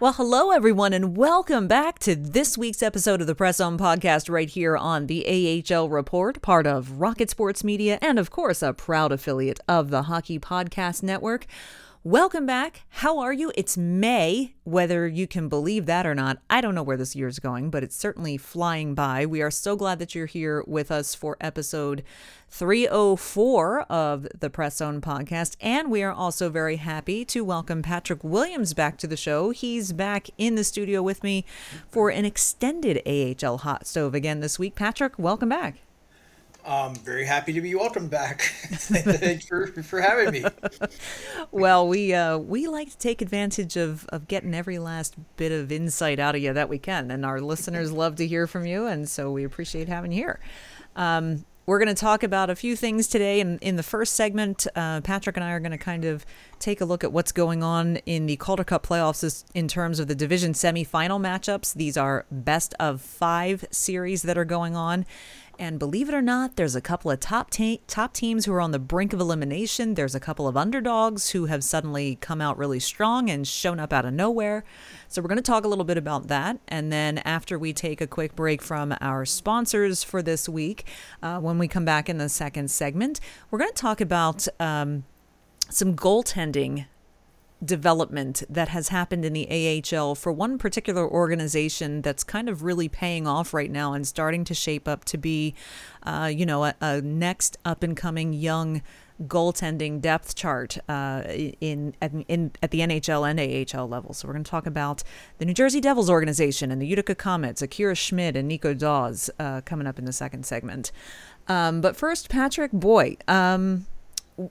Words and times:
Well, 0.00 0.12
hello, 0.12 0.52
everyone, 0.52 0.92
and 0.92 1.16
welcome 1.16 1.66
back 1.66 1.98
to 2.00 2.14
this 2.14 2.56
week's 2.56 2.84
episode 2.84 3.20
of 3.20 3.26
the 3.26 3.34
Press 3.34 3.56
Zone 3.56 3.76
podcast 3.76 4.30
right 4.30 4.48
here 4.48 4.76
on 4.76 5.08
the 5.08 5.26
AHL 5.74 5.88
Report, 5.88 6.40
part 6.40 6.68
of 6.68 7.00
Rocket 7.00 7.30
Sports 7.30 7.64
Media, 7.64 7.98
and 8.00 8.16
of 8.16 8.30
course, 8.30 8.62
a 8.62 8.72
proud 8.72 9.10
affiliate 9.10 9.58
of 9.66 9.90
the 9.90 10.02
Hockey 10.02 10.38
Podcast 10.38 11.02
Network. 11.02 11.46
Welcome 12.08 12.46
back. 12.46 12.84
How 12.88 13.18
are 13.18 13.34
you? 13.34 13.52
It's 13.54 13.76
May, 13.76 14.54
whether 14.64 15.06
you 15.06 15.26
can 15.26 15.50
believe 15.50 15.84
that 15.84 16.06
or 16.06 16.14
not. 16.14 16.38
I 16.48 16.62
don't 16.62 16.74
know 16.74 16.82
where 16.82 16.96
this 16.96 17.14
year's 17.14 17.38
going, 17.38 17.68
but 17.68 17.82
it's 17.82 17.94
certainly 17.94 18.38
flying 18.38 18.94
by. 18.94 19.26
We 19.26 19.42
are 19.42 19.50
so 19.50 19.76
glad 19.76 19.98
that 19.98 20.14
you're 20.14 20.24
here 20.24 20.64
with 20.66 20.90
us 20.90 21.14
for 21.14 21.36
episode 21.38 22.02
304 22.48 23.82
of 23.90 24.26
the 24.40 24.48
Press 24.48 24.78
Zone 24.78 25.02
podcast. 25.02 25.56
And 25.60 25.90
we 25.90 26.02
are 26.02 26.10
also 26.10 26.48
very 26.48 26.76
happy 26.76 27.26
to 27.26 27.44
welcome 27.44 27.82
Patrick 27.82 28.24
Williams 28.24 28.72
back 28.72 28.96
to 29.00 29.06
the 29.06 29.14
show. 29.14 29.50
He's 29.50 29.92
back 29.92 30.30
in 30.38 30.54
the 30.54 30.64
studio 30.64 31.02
with 31.02 31.22
me 31.22 31.44
for 31.90 32.08
an 32.08 32.24
extended 32.24 33.02
AHL 33.06 33.58
hot 33.58 33.86
stove 33.86 34.14
again 34.14 34.40
this 34.40 34.58
week. 34.58 34.74
Patrick, 34.74 35.18
welcome 35.18 35.50
back. 35.50 35.82
I'm 36.68 36.94
very 36.96 37.24
happy 37.24 37.54
to 37.54 37.62
be 37.62 37.74
welcomed 37.74 38.10
back. 38.10 38.42
Thanks 38.42 39.46
for, 39.46 39.68
for 39.82 40.02
having 40.02 40.32
me. 40.32 40.44
well, 41.50 41.88
we 41.88 42.12
uh, 42.12 42.36
we 42.36 42.66
like 42.66 42.90
to 42.90 42.98
take 42.98 43.22
advantage 43.22 43.76
of, 43.76 44.06
of 44.10 44.28
getting 44.28 44.54
every 44.54 44.78
last 44.78 45.16
bit 45.36 45.50
of 45.50 45.72
insight 45.72 46.18
out 46.18 46.34
of 46.34 46.42
you 46.42 46.52
that 46.52 46.68
we 46.68 46.78
can, 46.78 47.10
and 47.10 47.24
our 47.24 47.40
listeners 47.40 47.90
love 47.90 48.16
to 48.16 48.26
hear 48.26 48.46
from 48.46 48.66
you, 48.66 48.86
and 48.86 49.08
so 49.08 49.32
we 49.32 49.44
appreciate 49.44 49.88
having 49.88 50.12
you 50.12 50.18
here. 50.18 50.40
Um, 50.94 51.46
we're 51.64 51.78
going 51.78 51.94
to 51.94 52.00
talk 52.00 52.22
about 52.22 52.48
a 52.48 52.56
few 52.56 52.74
things 52.76 53.08
today. 53.08 53.40
In, 53.40 53.58
in 53.58 53.76
the 53.76 53.82
first 53.82 54.14
segment, 54.14 54.66
uh, 54.74 55.02
Patrick 55.02 55.36
and 55.36 55.44
I 55.44 55.50
are 55.50 55.60
going 55.60 55.72
to 55.72 55.76
kind 55.76 56.06
of 56.06 56.24
take 56.58 56.80
a 56.80 56.86
look 56.86 57.04
at 57.04 57.12
what's 57.12 57.30
going 57.30 57.62
on 57.62 57.96
in 58.06 58.24
the 58.24 58.36
Calder 58.36 58.64
Cup 58.64 58.86
playoffs 58.86 59.44
in 59.54 59.68
terms 59.68 60.00
of 60.00 60.08
the 60.08 60.14
division 60.14 60.54
semifinal 60.54 61.20
matchups. 61.20 61.74
These 61.74 61.98
are 61.98 62.24
best 62.30 62.74
of 62.80 63.02
five 63.02 63.66
series 63.70 64.22
that 64.22 64.38
are 64.38 64.46
going 64.46 64.76
on. 64.76 65.04
And 65.60 65.80
believe 65.80 66.08
it 66.08 66.14
or 66.14 66.22
not, 66.22 66.54
there's 66.54 66.76
a 66.76 66.80
couple 66.80 67.10
of 67.10 67.18
top 67.18 67.50
top 67.88 68.12
teams 68.12 68.44
who 68.44 68.52
are 68.52 68.60
on 68.60 68.70
the 68.70 68.78
brink 68.78 69.12
of 69.12 69.18
elimination. 69.18 69.94
There's 69.94 70.14
a 70.14 70.20
couple 70.20 70.46
of 70.46 70.56
underdogs 70.56 71.30
who 71.30 71.46
have 71.46 71.64
suddenly 71.64 72.16
come 72.20 72.40
out 72.40 72.56
really 72.56 72.78
strong 72.78 73.28
and 73.28 73.46
shown 73.46 73.80
up 73.80 73.92
out 73.92 74.04
of 74.04 74.12
nowhere. 74.14 74.62
So 75.08 75.20
we're 75.20 75.28
going 75.28 75.36
to 75.36 75.42
talk 75.42 75.64
a 75.64 75.68
little 75.68 75.84
bit 75.84 75.98
about 75.98 76.28
that, 76.28 76.60
and 76.68 76.92
then 76.92 77.18
after 77.18 77.58
we 77.58 77.72
take 77.72 78.00
a 78.00 78.06
quick 78.06 78.36
break 78.36 78.62
from 78.62 78.94
our 79.00 79.24
sponsors 79.24 80.04
for 80.04 80.22
this 80.22 80.48
week, 80.48 80.84
uh, 81.24 81.40
when 81.40 81.58
we 81.58 81.66
come 81.66 81.84
back 81.84 82.08
in 82.08 82.18
the 82.18 82.28
second 82.28 82.70
segment, 82.70 83.18
we're 83.50 83.58
going 83.58 83.72
to 83.72 83.82
talk 83.82 84.00
about 84.00 84.46
um, 84.60 85.04
some 85.70 85.96
goaltending 85.96 86.86
development 87.64 88.42
that 88.48 88.68
has 88.68 88.88
happened 88.88 89.24
in 89.24 89.32
the 89.32 89.82
AHL 89.96 90.14
for 90.14 90.32
one 90.32 90.58
particular 90.58 91.08
organization 91.08 92.02
that's 92.02 92.22
kind 92.22 92.48
of 92.48 92.62
really 92.62 92.88
paying 92.88 93.26
off 93.26 93.52
right 93.52 93.70
now 93.70 93.92
and 93.92 94.06
starting 94.06 94.44
to 94.44 94.54
shape 94.54 94.86
up 94.86 95.04
to 95.06 95.18
be, 95.18 95.54
uh, 96.04 96.30
you 96.32 96.46
know, 96.46 96.64
a, 96.64 96.74
a 96.80 97.00
next 97.00 97.56
up 97.64 97.82
and 97.82 97.96
coming 97.96 98.32
young 98.32 98.82
goaltending 99.26 100.00
depth 100.00 100.36
chart 100.36 100.78
uh, 100.88 101.22
in, 101.26 101.94
in 102.00 102.52
at 102.62 102.70
the 102.70 102.80
NHL 102.80 103.28
and 103.28 103.74
AHL 103.74 103.88
level. 103.88 104.14
So 104.14 104.28
we're 104.28 104.34
going 104.34 104.44
to 104.44 104.50
talk 104.50 104.66
about 104.66 105.02
the 105.38 105.44
New 105.44 105.54
Jersey 105.54 105.80
Devils 105.80 106.08
organization 106.08 106.70
and 106.70 106.80
the 106.80 106.86
Utica 106.86 107.14
Comets, 107.14 107.60
Akira 107.60 107.96
Schmid 107.96 108.36
and 108.36 108.46
Nico 108.46 108.74
Daws 108.74 109.30
uh, 109.40 109.60
coming 109.62 109.86
up 109.86 109.98
in 109.98 110.04
the 110.04 110.12
second 110.12 110.46
segment. 110.46 110.92
Um, 111.48 111.80
but 111.80 111.96
first, 111.96 112.28
Patrick 112.28 112.70
Boy. 112.72 113.16
Um, 113.26 113.86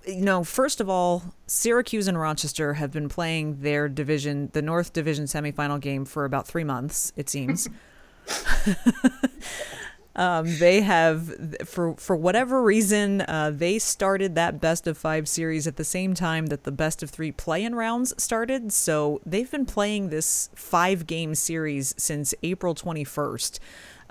you 0.05 0.21
know, 0.21 0.43
first 0.43 0.81
of 0.81 0.89
all, 0.89 1.23
Syracuse 1.45 2.07
and 2.07 2.19
Rochester 2.19 2.73
have 2.73 2.91
been 2.91 3.07
playing 3.07 3.61
their 3.61 3.87
division, 3.87 4.49
the 4.53 4.61
North 4.61 4.91
Division 4.91 5.25
semifinal 5.25 5.79
game 5.79 6.03
for 6.03 6.25
about 6.25 6.45
three 6.45 6.65
months, 6.65 7.13
it 7.15 7.29
seems. 7.29 7.69
um, 10.15 10.45
they 10.57 10.81
have, 10.81 11.57
for 11.65 11.95
for 11.95 12.17
whatever 12.17 12.61
reason, 12.61 13.21
uh, 13.21 13.51
they 13.53 13.79
started 13.79 14.35
that 14.35 14.59
best 14.59 14.87
of 14.87 14.97
five 14.97 15.29
series 15.29 15.67
at 15.67 15.77
the 15.77 15.85
same 15.85 16.13
time 16.13 16.47
that 16.47 16.65
the 16.65 16.71
best 16.71 17.01
of 17.01 17.09
three 17.09 17.31
play-in 17.31 17.73
rounds 17.73 18.13
started. 18.21 18.73
So 18.73 19.21
they've 19.25 19.49
been 19.49 19.65
playing 19.65 20.09
this 20.09 20.49
five-game 20.53 21.35
series 21.35 21.95
since 21.97 22.33
April 22.43 22.75
twenty 22.75 23.05
first. 23.05 23.61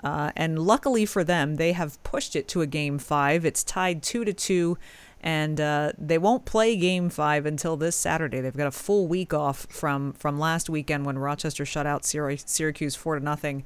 Uh, 0.03 0.31
and 0.35 0.59
luckily 0.59 1.05
for 1.05 1.23
them, 1.23 1.55
they 1.55 1.73
have 1.73 2.01
pushed 2.03 2.35
it 2.35 2.47
to 2.47 2.61
a 2.61 2.67
game 2.67 2.99
five. 2.99 3.45
It's 3.45 3.63
tied 3.63 4.03
two 4.03 4.23
to 4.25 4.33
two 4.33 4.77
and 5.21 5.59
uh, 5.59 5.91
they 5.97 6.17
won't 6.17 6.45
play 6.45 6.75
Game 6.75 7.09
Five 7.09 7.45
until 7.45 7.77
this 7.77 7.95
Saturday. 7.95 8.41
They've 8.41 8.55
got 8.55 8.67
a 8.67 8.71
full 8.71 9.07
week 9.07 9.33
off 9.33 9.65
from 9.69 10.13
from 10.13 10.39
last 10.39 10.69
weekend 10.69 11.05
when 11.05 11.17
Rochester 11.17 11.65
shut 11.65 11.85
out 11.85 12.05
Syracuse 12.05 12.95
four 12.95 13.17
to 13.17 13.23
nothing 13.23 13.63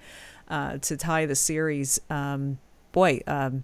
uh, 0.48 0.78
to 0.80 0.98
tie 0.98 1.26
the 1.26 1.36
series. 1.36 2.00
Um, 2.10 2.60
boy, 2.92 3.22
um, 3.28 3.64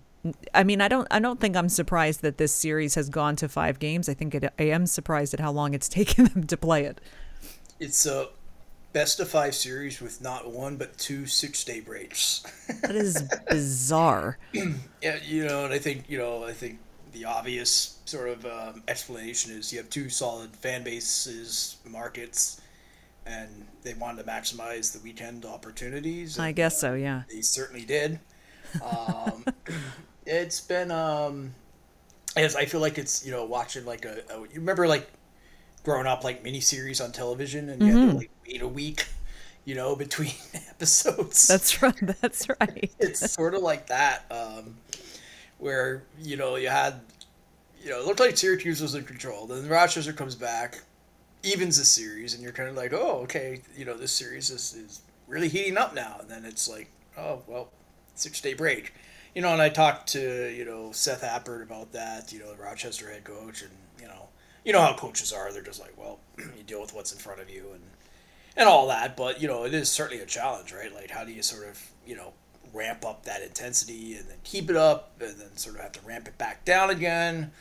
I 0.53 0.63
mean, 0.63 0.81
I 0.81 0.87
don't 0.87 1.07
I 1.11 1.19
don't 1.19 1.39
think 1.39 1.55
I'm 1.55 1.69
surprised 1.69 2.21
that 2.21 2.37
this 2.37 2.51
series 2.51 2.95
has 2.95 3.09
gone 3.09 3.35
to 3.37 3.47
five 3.47 3.79
games. 3.79 4.09
I 4.09 4.13
think 4.13 4.35
it, 4.35 4.51
I 4.57 4.63
am 4.63 4.85
surprised 4.85 5.33
at 5.33 5.39
how 5.39 5.51
long 5.51 5.73
it's 5.73 5.89
taken 5.89 6.25
them 6.25 6.45
to 6.47 6.57
play 6.57 6.85
it. 6.85 6.99
It's 7.79 8.05
a 8.05 8.29
best 8.93 9.19
of 9.19 9.29
five 9.29 9.53
series 9.53 10.01
with 10.01 10.21
not 10.21 10.49
one 10.49 10.75
but 10.75 10.97
two 10.97 11.25
six 11.25 11.63
day 11.63 11.79
breaks. 11.79 12.43
that 12.81 12.95
is 12.95 13.23
bizarre. 13.49 14.37
yeah, 15.01 15.19
you 15.23 15.45
know, 15.45 15.65
and 15.65 15.73
I 15.73 15.77
think 15.79 16.05
you 16.09 16.17
know, 16.17 16.43
I 16.43 16.53
think 16.53 16.79
the 17.11 17.25
obvious 17.25 17.99
sort 18.05 18.29
of 18.29 18.45
um, 18.45 18.83
explanation 18.87 19.51
is 19.51 19.71
you 19.71 19.79
have 19.79 19.89
two 19.89 20.09
solid 20.09 20.55
fan 20.55 20.83
bases, 20.83 21.77
markets, 21.85 22.61
and 23.25 23.65
they 23.83 23.93
wanted 23.93 24.23
to 24.23 24.29
maximize 24.29 24.93
the 24.93 24.99
weekend 24.99 25.45
opportunities. 25.45 26.39
I 26.39 26.51
guess 26.51 26.79
so, 26.79 26.93
yeah. 26.93 27.23
They 27.29 27.41
certainly 27.41 27.85
did. 27.85 28.19
Um, 28.83 29.45
it's 30.25 30.61
been, 30.61 30.91
um, 30.91 31.53
as 32.37 32.55
I 32.55 32.65
feel 32.65 32.79
like 32.79 32.97
it's 32.97 33.25
you 33.25 33.31
know 33.31 33.45
watching 33.45 33.85
like 33.85 34.05
a, 34.05 34.21
a 34.29 34.39
you 34.41 34.55
remember 34.55 34.87
like 34.87 35.09
growing 35.83 36.07
up 36.07 36.23
like 36.23 36.43
miniseries 36.43 37.03
on 37.03 37.11
television 37.11 37.69
and 37.69 37.81
you 37.81 37.89
mm-hmm. 37.89 37.97
had 37.97 38.03
to 38.03 38.09
mm-hmm. 38.09 38.17
like 38.17 38.31
wait 38.47 38.61
a 38.61 38.67
week 38.67 39.07
you 39.65 39.75
know 39.75 39.95
between 40.05 40.33
episodes 40.69 41.47
that's 41.47 41.81
right 41.81 41.95
that's 42.21 42.47
right 42.49 42.91
it's 42.99 43.31
sort 43.31 43.53
of 43.53 43.61
like 43.61 43.87
that 43.87 44.25
um, 44.31 44.75
where 45.59 46.03
you 46.19 46.37
know 46.37 46.55
you 46.55 46.69
had 46.69 47.01
you 47.81 47.89
know 47.89 47.99
it 47.99 48.05
looked 48.05 48.19
like 48.19 48.37
Syracuse 48.37 48.81
was 48.81 48.95
in 48.95 49.03
control. 49.03 49.47
Then 49.47 49.67
Rochester 49.67 50.13
comes 50.13 50.35
back, 50.35 50.81
evens 51.43 51.77
the 51.77 51.85
series, 51.85 52.33
and 52.33 52.43
you're 52.43 52.51
kind 52.51 52.69
of 52.69 52.75
like, 52.75 52.93
oh, 52.93 53.21
okay, 53.23 53.61
you 53.75 53.85
know 53.85 53.95
this 53.95 54.11
series 54.11 54.49
is, 54.49 54.73
is 54.73 55.01
really 55.27 55.49
heating 55.49 55.77
up 55.77 55.93
now. 55.93 56.17
And 56.19 56.29
then 56.29 56.45
it's 56.45 56.67
like, 56.67 56.89
oh 57.17 57.41
well, 57.47 57.69
six 58.15 58.41
day 58.41 58.53
break, 58.53 58.93
you 59.35 59.41
know. 59.41 59.53
And 59.53 59.61
I 59.61 59.69
talked 59.69 60.07
to 60.09 60.53
you 60.55 60.65
know 60.65 60.91
Seth 60.91 61.23
Appert 61.23 61.63
about 61.63 61.91
that, 61.93 62.31
you 62.31 62.39
know, 62.39 62.53
the 62.53 62.61
Rochester 62.61 63.09
head 63.09 63.23
coach, 63.23 63.61
and 63.61 63.71
you 63.99 64.07
know, 64.07 64.29
you 64.65 64.73
know 64.73 64.81
how 64.81 64.93
coaches 64.95 65.33
are. 65.33 65.51
They're 65.51 65.61
just 65.61 65.81
like, 65.81 65.97
well, 65.97 66.19
you 66.37 66.63
deal 66.65 66.81
with 66.81 66.93
what's 66.93 67.11
in 67.11 67.19
front 67.19 67.41
of 67.41 67.49
you, 67.49 67.65
and 67.73 67.83
and 68.55 68.67
all 68.67 68.87
that. 68.87 69.15
But 69.15 69.41
you 69.41 69.47
know, 69.47 69.63
it 69.63 69.73
is 69.73 69.89
certainly 69.89 70.21
a 70.21 70.25
challenge, 70.25 70.73
right? 70.73 70.93
Like, 70.93 71.09
how 71.09 71.23
do 71.23 71.31
you 71.31 71.41
sort 71.41 71.67
of 71.67 71.81
you 72.05 72.15
know 72.15 72.33
ramp 72.77 73.05
up 73.05 73.25
that 73.25 73.41
intensity 73.41 74.15
and 74.15 74.29
then 74.29 74.37
keep 74.43 74.69
it 74.69 74.75
up, 74.75 75.13
and 75.19 75.39
then 75.39 75.57
sort 75.57 75.75
of 75.75 75.81
have 75.81 75.91
to 75.93 76.01
ramp 76.05 76.27
it 76.27 76.37
back 76.37 76.63
down 76.65 76.89
again? 76.89 77.51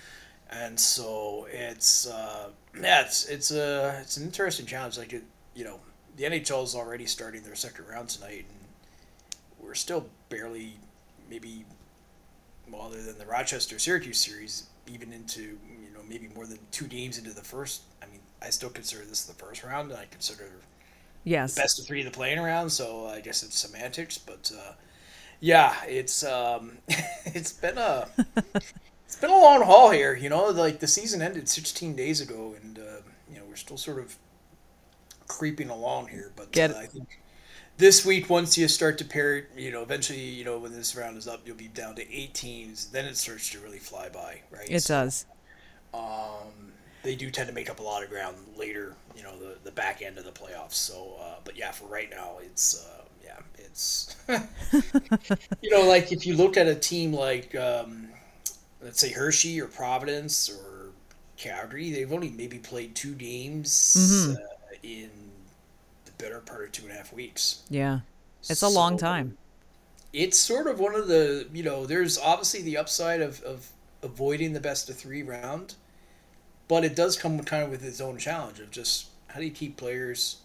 And 0.51 0.79
so 0.79 1.49
it's 1.51 2.07
uh, 2.07 2.51
yeah, 2.81 3.03
it's 3.03 3.27
it's 3.27 3.51
a 3.51 3.99
it's 4.03 4.17
an 4.17 4.25
interesting 4.25 4.67
challenge. 4.67 4.99
Like 4.99 5.13
it, 5.13 5.25
you 5.55 5.65
know, 5.65 5.81
the 6.17 6.25
NHL 6.25 6.65
is 6.65 6.75
already 6.75 7.07
starting 7.07 7.43
their 7.43 7.55
second 7.55 7.87
round 7.89 8.09
tonight, 8.09 8.47
and 8.49 9.39
we're 9.59 9.75
still 9.75 10.07
barely 10.29 10.75
maybe 11.29 11.65
well, 12.71 12.83
other 12.83 13.03
than 13.03 13.19
the 13.19 13.27
Rochester 13.27 13.79
Syracuse 13.79 14.19
series, 14.19 14.67
even 14.87 15.13
into 15.13 15.43
you 15.43 15.93
know 15.95 16.01
maybe 16.09 16.29
more 16.35 16.47
than 16.47 16.59
two 16.71 16.87
games 16.87 17.19
into 17.19 17.31
the 17.31 17.43
first. 17.43 17.83
I 18.03 18.07
mean, 18.07 18.21
I 18.43 18.51
still 18.51 18.71
consider 18.71 19.05
this 19.05 19.25
the 19.25 19.35
first 19.35 19.65
round, 19.65 19.91
and 19.91 20.01
I 20.01 20.07
consider 20.11 20.51
yes 21.25 21.57
best 21.57 21.81
of 21.81 21.87
three 21.87 22.03
the 22.03 22.11
play-in 22.11 22.41
round. 22.41 22.73
So 22.73 23.07
I 23.07 23.21
guess 23.21 23.43
it's 23.43 23.59
semantics, 23.59 24.19
but 24.19 24.51
uh, 24.57 24.73
yeah, 25.41 25.75
it's 25.87 26.25
um, 26.25 26.79
it's 27.27 27.53
been 27.53 27.79
a 27.79 28.09
it's 29.05 29.17
been 29.17 29.31
a 29.31 29.39
long 29.39 29.63
haul 29.63 29.91
here. 29.91 30.15
You 30.15 30.29
know, 30.29 30.47
like 30.47 30.81
the 30.81 30.87
season 30.87 31.23
ended 31.23 31.49
16 31.49 31.95
days 31.95 32.21
ago, 32.21 32.55
and 32.63 32.79
uh, 32.79 33.03
you 33.31 33.39
know 33.39 33.45
we're 33.49 33.57
still 33.57 33.77
sort 33.77 33.99
of 33.99 34.17
creeping 35.29 35.71
along 35.71 36.09
here. 36.09 36.33
But 36.37 36.57
uh, 36.59 36.79
I 36.79 36.87
think 36.87 37.21
this 37.79 38.05
week, 38.05 38.31
once 38.31 38.57
you 38.57 38.69
start 38.69 38.99
to 38.99 39.05
pair, 39.05 39.49
you 39.57 39.71
know, 39.71 39.83
eventually, 39.83 40.21
you 40.21 40.45
know, 40.45 40.59
when 40.59 40.73
this 40.73 40.97
round 40.97 41.17
is 41.17 41.29
up, 41.29 41.43
you'll 41.45 41.57
be 41.57 41.69
down 41.69 41.95
to 41.97 42.13
eight 42.13 42.35
teams. 42.35 42.87
Then 42.87 43.05
it 43.05 43.17
starts 43.17 43.51
to 43.51 43.59
really 43.59 43.79
fly 43.79 44.09
by, 44.09 44.41
right? 44.51 44.69
It 44.71 44.81
so, 44.81 45.05
does. 45.05 45.27
Um, 45.93 46.73
they 47.07 47.15
do 47.15 47.31
tend 47.31 47.49
to 47.49 47.55
make 47.55 47.71
up 47.71 47.79
a 47.79 47.83
lot 47.83 48.03
of 48.03 48.11
ground 48.11 48.37
later, 48.57 48.95
you 49.17 49.23
know, 49.23 49.39
the, 49.39 49.57
the 49.63 49.71
back 49.71 50.03
end 50.03 50.19
of 50.19 50.25
the 50.25 50.33
playoffs. 50.33 50.75
So, 50.75 51.15
uh, 51.21 51.37
but 51.45 51.57
yeah, 51.57 51.71
for 51.71 51.87
right 51.87 52.11
now, 52.11 52.39
it's 52.43 52.85
uh, 52.85 53.05
yeah, 53.25 53.39
it's 53.59 54.17
you 55.63 55.71
know, 55.71 55.87
like 55.87 56.11
if 56.13 56.27
you 56.27 56.35
look 56.35 56.57
at 56.57 56.67
a 56.67 56.75
team 56.75 57.13
like 57.13 57.55
um, 57.55 58.09
let's 58.83 59.01
say 59.01 59.13
Hershey 59.13 59.61
or 59.61 59.67
Providence 59.67 60.51
or 60.51 60.91
Calgary, 61.37 61.93
they've 61.93 62.13
only 62.13 62.31
maybe 62.31 62.59
played 62.59 62.95
two 62.95 63.15
games 63.15 63.97
mm-hmm. 63.99 64.33
uh, 64.33 64.77
in 64.83 65.11
the 66.07 66.13
better 66.19 66.41
part 66.41 66.65
of 66.65 66.73
two 66.73 66.83
and 66.85 66.93
a 66.93 66.95
half 66.97 67.13
weeks. 67.13 67.63
Yeah. 67.71 68.01
It's 68.49 68.63
a 68.63 68.69
long 68.69 68.97
time. 68.97 69.37
It's 70.13 70.39
sort 70.39 70.67
of 70.67 70.79
one 70.79 70.95
of 70.95 71.09
the, 71.09 71.47
you 71.53 71.63
know, 71.63 71.85
there's 71.85 72.19
obviously 72.19 72.63
the 72.63 72.77
upside 72.77 73.21
of, 73.21 73.43
of 73.43 73.69
avoiding 74.03 74.53
the 74.53 74.61
best 74.61 74.89
of 74.89 74.97
three 74.97 75.23
round, 75.23 75.75
but 76.69 76.85
it 76.85 76.97
does 76.97 77.17
come 77.17 77.39
kind 77.41 77.63
of 77.63 77.71
with 77.71 77.85
its 77.85 78.01
own 78.01 78.19
challenge 78.19 78.61
of 78.61 78.71
just 78.71 79.09
how 79.29 79.41
do 79.41 79.47
you 79.47 79.53
keep 79.53 79.77
players 79.77 80.39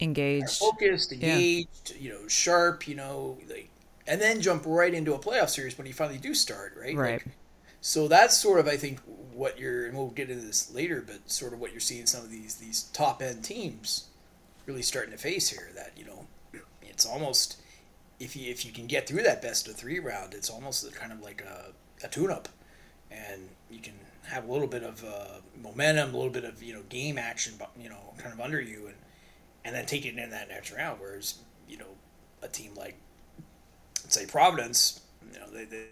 engaged, 0.00 0.58
focused, 0.58 1.12
engaged, 1.12 1.92
yeah. 1.94 1.96
you 1.98 2.10
know, 2.10 2.28
sharp, 2.28 2.88
you 2.88 2.94
know, 2.94 3.38
like, 3.48 3.68
and 4.06 4.20
then 4.20 4.40
jump 4.40 4.64
right 4.66 4.94
into 4.94 5.14
a 5.14 5.18
playoff 5.18 5.50
series 5.50 5.76
when 5.76 5.86
you 5.86 5.92
finally 5.92 6.18
do 6.18 6.34
start, 6.34 6.74
right? 6.80 6.96
Right. 6.96 7.12
Like, 7.12 7.34
so 7.80 8.08
that's 8.08 8.36
sort 8.36 8.60
of, 8.60 8.68
I 8.68 8.76
think, 8.76 9.00
what 9.32 9.58
you're, 9.58 9.86
and 9.86 9.96
we'll 9.96 10.08
get 10.08 10.30
into 10.30 10.44
this 10.44 10.72
later, 10.74 11.02
but 11.06 11.30
sort 11.30 11.52
of 11.52 11.60
what 11.60 11.72
you're 11.72 11.80
seeing 11.80 12.06
some 12.06 12.22
of 12.22 12.30
these 12.30 12.56
these 12.56 12.84
top 12.92 13.22
end 13.22 13.42
teams 13.42 14.08
really 14.66 14.82
starting 14.82 15.12
to 15.12 15.18
face 15.18 15.48
here. 15.48 15.70
That 15.74 15.92
you 15.96 16.04
know, 16.04 16.26
it's 16.82 17.06
almost 17.06 17.60
if 18.18 18.36
you 18.36 18.50
if 18.50 18.66
you 18.66 18.72
can 18.72 18.86
get 18.86 19.08
through 19.08 19.22
that 19.22 19.40
best 19.40 19.66
of 19.66 19.76
three 19.76 19.98
round, 19.98 20.34
it's 20.34 20.50
almost 20.50 20.92
kind 20.94 21.12
of 21.12 21.22
like 21.22 21.42
a, 21.42 21.72
a 22.04 22.08
tune 22.08 22.30
up, 22.30 22.48
and 23.10 23.48
you 23.70 23.80
can 23.80 23.94
have 24.30 24.48
a 24.48 24.52
little 24.52 24.68
bit 24.68 24.82
of 24.82 25.04
uh, 25.04 25.40
momentum, 25.62 26.14
a 26.14 26.16
little 26.16 26.32
bit 26.32 26.44
of 26.44 26.62
you 26.62 26.74
know 26.74 26.82
game 26.88 27.18
action, 27.18 27.54
you 27.80 27.88
know, 27.88 28.14
kind 28.18 28.32
of 28.32 28.40
under 28.40 28.60
you, 28.60 28.86
and 28.86 28.96
and 29.64 29.74
then 29.74 29.86
take 29.86 30.06
it 30.06 30.16
in 30.16 30.30
that 30.30 30.48
next 30.48 30.72
round. 30.72 31.00
Whereas 31.00 31.34
you 31.68 31.78
know, 31.78 31.96
a 32.42 32.48
team 32.48 32.72
like 32.76 32.96
let's 34.02 34.14
say 34.14 34.26
Providence, 34.26 35.00
you 35.32 35.38
know, 35.38 35.50
they. 35.50 35.64
they 35.64 35.84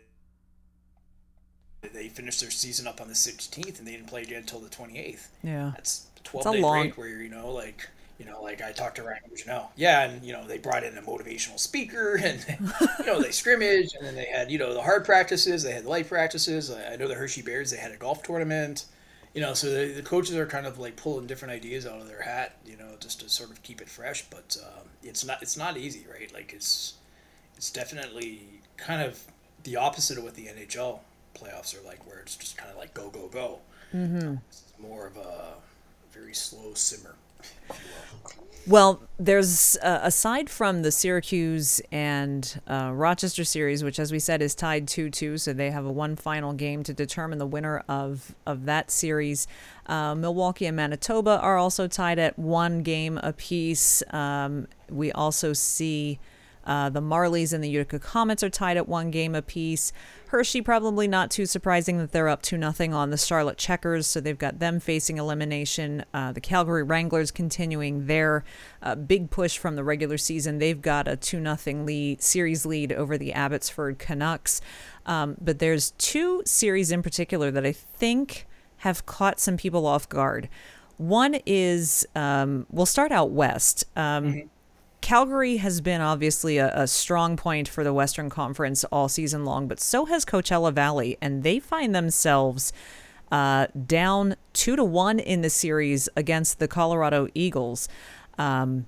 they 1.93 2.09
finished 2.09 2.41
their 2.41 2.51
season 2.51 2.89
up 2.89 3.01
on 3.01 3.07
the 3.07 3.15
16th 3.15 3.79
and 3.79 3.87
they 3.87 3.93
didn't 3.93 4.09
play 4.09 4.23
again 4.23 4.39
until 4.41 4.59
the 4.59 4.69
28th. 4.69 5.29
Yeah. 5.45 5.71
That's 5.77 6.07
12 6.25 6.53
day 6.53 6.61
long... 6.61 6.83
break 6.83 6.99
where, 6.99 7.23
you 7.23 7.29
know, 7.29 7.53
like, 7.53 7.89
you 8.19 8.25
know, 8.25 8.43
like 8.43 8.61
I 8.61 8.73
talked 8.73 8.97
to 8.97 9.05
Ryan 9.05 9.21
Mougenel. 9.31 9.69
Yeah, 9.77 10.03
and 10.03 10.25
you 10.25 10.33
know, 10.33 10.47
they 10.47 10.59
brought 10.59 10.83
in 10.83 10.99
a 10.99 11.03
motivational 11.03 11.59
speaker 11.59 12.17
and 12.23 12.45
you 12.99 13.07
know, 13.07 13.23
they 13.23 13.31
scrimmaged 13.31 13.95
and 13.97 14.07
then 14.07 14.15
they 14.17 14.27
had, 14.27 14.51
you 14.51 14.59
know, 14.59 14.75
the 14.75 14.83
hard 14.83 15.05
practices, 15.05 15.63
they 15.63 15.73
had 15.73 15.85
the 15.85 15.89
light 15.89 16.09
practices. 16.09 16.71
I 16.71 16.97
know 16.97 17.09
the 17.09 17.15
Hershey 17.15 17.43
Bears, 17.43 17.71
they 17.71 17.77
had 17.77 17.93
a 17.93 17.97
golf 17.97 18.23
tournament. 18.23 18.87
You 19.35 19.43
know, 19.43 19.55
so 19.55 19.71
the, 19.71 19.93
the 19.93 20.03
coaches 20.03 20.35
are 20.37 20.47
kind 20.47 20.67
of 20.67 20.79
like 20.79 20.97
pulling 20.97 21.27
different 21.27 21.53
ideas 21.53 21.87
out 21.87 22.01
of 22.01 22.09
their 22.09 22.23
hat, 22.23 22.57
you 22.67 22.77
know, 22.77 22.97
just 22.99 23.21
to 23.21 23.29
sort 23.29 23.51
of 23.51 23.63
keep 23.63 23.81
it 23.81 23.89
fresh. 23.89 24.25
But 24.31 24.57
um, 24.65 24.89
it's 25.03 25.25
not 25.25 25.41
it's 25.43 25.57
not 25.57 25.77
easy, 25.77 26.05
right? 26.11 26.33
Like 26.33 26.53
it's 26.53 26.95
it's 27.57 27.71
definitely 27.71 28.41
kind 28.77 29.03
of 29.03 29.23
the 29.63 29.77
opposite 29.77 30.19
of 30.19 30.25
what 30.25 30.35
the 30.35 30.47
NHL 30.47 31.01
playoffs 31.37 31.79
are 31.79 31.87
like, 31.87 32.05
where 32.07 32.19
it's 32.19 32.37
just 32.37 32.57
kind 32.57 32.71
of 32.71 32.79
like 32.79 32.95
go 32.95 33.11
go 33.11 33.29
go. 33.29 33.59
Mm-hmm. 33.95 34.37
It's 34.49 34.65
more 34.81 35.07
of 35.07 35.17
a 35.17 35.55
very 36.11 36.35
slow 36.35 36.75
simmer. 36.75 37.15
Well, 38.67 39.01
there's 39.19 39.79
uh, 39.83 40.01
aside 40.03 40.51
from 40.51 40.83
the 40.83 40.93
Syracuse 40.93 41.81
and 41.91 42.61
uh, 42.67 42.91
Rochester 42.93 43.43
series, 43.43 43.83
which, 43.83 43.99
as 43.99 44.13
we 44.13 44.19
said, 44.19 44.43
is 44.43 44.55
tied 44.55 44.87
two-two, 44.87 45.39
so 45.39 45.55
they 45.55 45.71
have 45.71 45.87
a 45.87 45.91
one 45.91 46.17
final 46.17 46.53
game 46.53 46.83
to 46.83 46.93
determine 46.93 47.39
the 47.39 47.47
winner 47.47 47.83
of 47.89 48.35
of 48.47 48.67
that 48.67 48.91
series. 48.91 49.47
Uh, 49.87 50.15
Milwaukee 50.15 50.67
and 50.67 50.77
Manitoba 50.77 51.41
are 51.41 51.57
also 51.57 51.89
tied 51.89 52.19
at 52.19 52.39
one 52.39 52.83
game 52.83 53.19
apiece. 53.23 54.03
Um, 54.11 54.69
we 54.91 55.13
also 55.13 55.55
see 55.55 56.19
uh, 56.69 56.91
the 56.91 57.01
Marlies 57.01 57.55
and 57.55 57.65
the 57.65 57.69
Utica 57.69 57.99
Comets 57.99 58.43
are 58.43 58.51
tied 58.51 58.77
at 58.77 58.87
one 58.87 59.11
game 59.11 59.35
apiece. 59.35 59.91
Hershey, 60.27 60.61
probably 60.61 61.09
not 61.09 61.31
too 61.31 61.47
surprising 61.47 61.97
that 61.97 62.13
they're 62.13 62.29
up 62.29 62.43
to 62.43 62.59
nothing 62.59 62.93
on 62.93 63.09
the 63.09 63.17
Charlotte 63.17 63.57
Checkers, 63.57 64.07
so 64.07 64.21
they've 64.21 64.37
got 64.37 64.59
them 64.59 64.79
facing 64.79 65.17
elimination. 65.17 66.05
Uh, 66.13 66.31
the 66.33 66.43
Calgary 66.43 66.83
Wranglers 66.83 67.31
continuing 67.31 68.07
their 68.07 68.45
uh, 68.83 68.95
big 68.95 69.31
push 69.31 69.57
from 69.57 69.77
the 69.77 69.83
regular 69.83 70.19
season. 70.19 70.59
They've 70.59 70.81
got 70.81 71.09
a 71.09 71.17
2 71.17 71.41
nothing 71.41 71.87
lead, 71.87 72.21
series 72.21 72.67
lead 72.67 72.93
over 72.93 73.17
the 73.17 73.33
Abbotsford 73.33 73.99
Canucks. 73.99 74.61
Um, 75.07 75.39
but 75.41 75.61
there's 75.61 75.93
two 75.93 76.43
series 76.45 76.91
in 76.91 77.03
particular 77.03 77.51
that 77.51 77.65
I 77.65 77.73
think 77.73 78.47
have 78.79 79.07
caught 79.07 79.41
some 79.41 79.57
people 79.57 79.87
off 79.87 80.07
guard. 80.07 80.51
One 80.99 81.39
is, 81.47 82.07
um, 82.15 82.67
we'll 82.71 82.85
start 82.85 83.11
out 83.11 83.31
west. 83.31 83.85
Um, 83.97 84.25
mm-hmm. 84.27 84.49
Calgary 85.09 85.57
has 85.57 85.81
been 85.81 86.03
obviously 86.03 86.59
a, 86.59 86.71
a, 86.75 86.87
strong 86.87 87.35
point 87.35 87.67
for 87.67 87.83
the 87.83 87.95
Western 87.95 88.29
Conference 88.29 88.85
all 88.93 89.09
season 89.09 89.43
long, 89.43 89.67
but 89.67 89.81
so 89.81 90.05
has 90.05 90.27
Coachella 90.27 90.71
Valley, 90.71 91.17
and 91.23 91.45
they 91.45 91.59
find 91.59 91.95
themselves 91.95 92.75
uh, 93.33 93.69
down 93.87 94.37
two 94.53 94.77
to 94.77 94.85
one 94.85 95.19
in 95.19 95.41
the 95.41 95.49
series 95.49 96.11
against 96.15 96.59
the 96.59 96.69
Colorado 96.69 97.27
Eagles. 97.33 97.89
Um, 98.37 98.87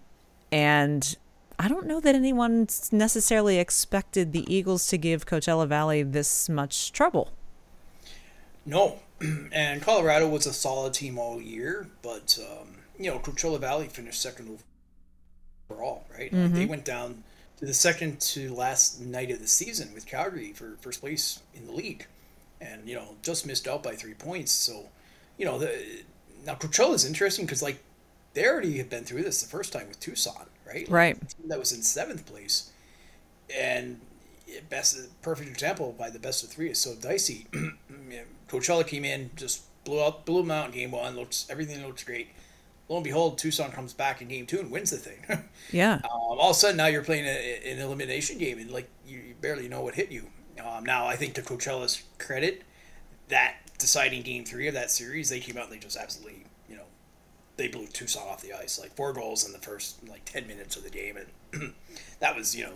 and 0.53 1.17
I 1.59 1.69
don't 1.69 1.87
know 1.87 2.01
that 2.01 2.15
anyone 2.15 2.69
necessarily 2.93 3.59
expected 3.59 4.35
the 4.35 4.45
Eagles 4.55 4.89
to 4.89 4.99
give 4.99 5.25
Coachella 5.25 5.67
Valley 5.67 6.03
this 6.03 6.51
much 6.51 6.93
trouble. 6.93 7.33
No, 8.67 8.99
and 9.53 9.81
Colorado 9.81 10.29
was 10.29 10.45
a 10.45 10.53
solid 10.53 10.93
team 10.93 11.19
all 11.19 11.41
year, 11.41 11.89
but 12.03 12.39
um, 12.43 12.75
you 12.99 13.11
know 13.11 13.19
Coachella 13.19 13.59
Valley 13.59 13.89
finished 13.89 14.21
second 14.21 14.59
overall, 15.71 16.05
right? 16.17 16.31
Mm-hmm. 16.31 16.43
Like 16.43 16.53
they 16.53 16.67
went 16.67 16.85
down 16.85 17.23
to 17.59 17.67
the 17.67 17.75
second 17.75 18.21
to 18.21 18.53
last 18.55 19.01
night 19.01 19.31
of 19.31 19.41
the 19.41 19.47
season 19.47 19.93
with 19.95 20.07
Calgary 20.07 20.53
for 20.53 20.77
first 20.81 21.01
place 21.01 21.41
in 21.55 21.67
the 21.67 21.73
league, 21.73 22.07
and 22.61 22.89
you 22.89 22.95
know 22.95 23.17
just 23.23 23.47
missed 23.47 23.69
out 23.69 23.83
by 23.83 23.95
three 23.95 24.15
points. 24.15 24.53
So, 24.53 24.87
you 25.37 25.45
know, 25.45 25.59
the 25.59 26.03
now 26.45 26.55
Coachella 26.55 26.95
is 26.95 27.05
interesting 27.05 27.47
because 27.47 27.63
like 27.63 27.83
they 28.35 28.47
already 28.47 28.79
have 28.79 28.91
been 28.91 29.05
through 29.05 29.23
this 29.23 29.43
the 29.43 29.49
first 29.49 29.73
time 29.73 29.89
with 29.89 30.01
Tucson, 30.01 30.47
right? 30.67 30.89
Like, 30.89 30.91
right. 30.91 31.35
that 31.47 31.59
was 31.59 31.73
in 31.73 31.83
seventh 31.83 32.27
place, 32.27 32.71
and 33.57 34.01
best 34.69 34.99
perfect 35.23 35.49
example 35.49 35.95
by 35.97 36.11
the 36.11 36.19
best 36.19 36.43
of 36.43 36.51
three 36.51 36.71
is 36.71 36.79
so 36.79 36.95
dicey. 36.95 37.47
Coachella 38.49 38.87
came 38.87 39.05
in 39.05 39.31
just 39.37 39.63
blew 39.85 40.03
out 40.03 40.27
blew 40.27 40.43
them 40.43 40.51
out 40.51 40.67
in 40.67 40.73
game 40.73 40.91
one. 40.91 41.17
Looks 41.17 41.47
everything 41.49 41.85
looks 41.87 42.05
great 42.05 42.29
lo 42.91 42.97
and 42.97 43.05
behold, 43.05 43.39
Tucson 43.39 43.71
comes 43.71 43.95
back 43.95 44.21
in 44.21 44.29
game 44.29 44.47
two 44.47 44.59
and 44.59 44.71
wins 44.71 44.91
the 44.91 44.99
thing. 44.99 45.45
yeah. 45.73 45.95
Um, 45.95 46.11
all 46.13 46.51
of 46.51 46.57
a 46.57 46.59
sudden, 46.59 46.77
now 46.77 46.87
you're 46.87 47.05
playing 47.05 47.25
a, 47.25 47.71
an 47.73 47.79
elimination 47.79 48.37
game 48.37 48.59
and 48.59 48.71
like 48.71 48.91
you 49.07 49.35
barely 49.41 49.69
know 49.69 49.81
what 49.81 49.95
hit 49.95 50.11
you. 50.11 50.27
Um, 50.63 50.85
now, 50.85 51.07
I 51.07 51.17
think 51.17 51.35
to 51.35 51.43
Coachella's 51.43 52.03
credit, 52.19 52.65
that 53.29 53.55
deciding 53.79 54.23
game 54.23 54.45
three 54.45 54.67
of 54.67 54.75
that 54.75 54.91
series, 54.91 55.31
they 55.31 55.41
came 55.41 55.57
out 55.57 55.65
and 55.65 55.73
they 55.73 55.79
just 55.79 55.97
absolutely, 55.97 56.45
you 56.69 56.77
know, 56.77 56.85
they 57.57 57.69
blew 57.69 57.87
Tucson 57.87 58.27
off 58.29 58.43
the 58.43 58.53
ice. 58.53 58.79
Like 58.79 58.95
four 58.97 59.13
goals 59.13 59.47
in 59.47 59.53
the 59.53 59.59
first 59.59 60.07
like 60.09 60.25
ten 60.25 60.47
minutes 60.49 60.77
of 60.77 60.83
the 60.83 60.91
game, 60.91 61.17
and 61.17 61.75
that 62.19 62.37
was 62.37 62.57
you 62.57 62.65
know 62.65 62.75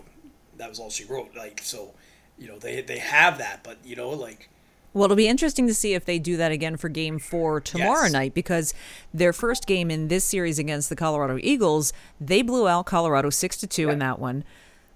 that 0.57 0.69
was 0.69 0.79
all 0.79 0.91
she 0.91 1.05
wrote. 1.05 1.35
Like 1.37 1.61
so, 1.63 1.93
you 2.39 2.47
know 2.47 2.59
they 2.59 2.81
they 2.81 2.99
have 2.99 3.39
that, 3.39 3.65
but 3.65 3.79
you 3.85 3.97
know 3.97 4.11
like 4.11 4.49
Well, 4.95 5.05
it'll 5.05 5.17
be 5.17 5.27
interesting 5.29 5.67
to 5.67 5.75
see 5.75 5.93
if 5.95 6.05
they 6.05 6.19
do 6.21 6.37
that 6.37 6.53
again 6.53 6.77
for 6.77 6.89
game 6.89 7.19
four 7.19 7.61
tomorrow 7.61 8.05
Yes. 8.05 8.13
night 8.13 8.33
because 8.33 8.73
their 9.13 9.33
first 9.33 9.67
game 9.67 9.91
in 9.91 10.07
this 10.09 10.25
series 10.25 10.59
against 10.59 10.89
the 10.89 10.97
Colorado 10.97 11.37
Eagles, 11.43 11.93
they 12.21 12.43
blew 12.43 12.69
out 12.69 12.87
Colorado 12.87 13.29
six 13.29 13.57
to 13.59 13.67
two 13.67 13.91
in 13.91 13.99
that 13.99 14.19
one. 14.21 14.45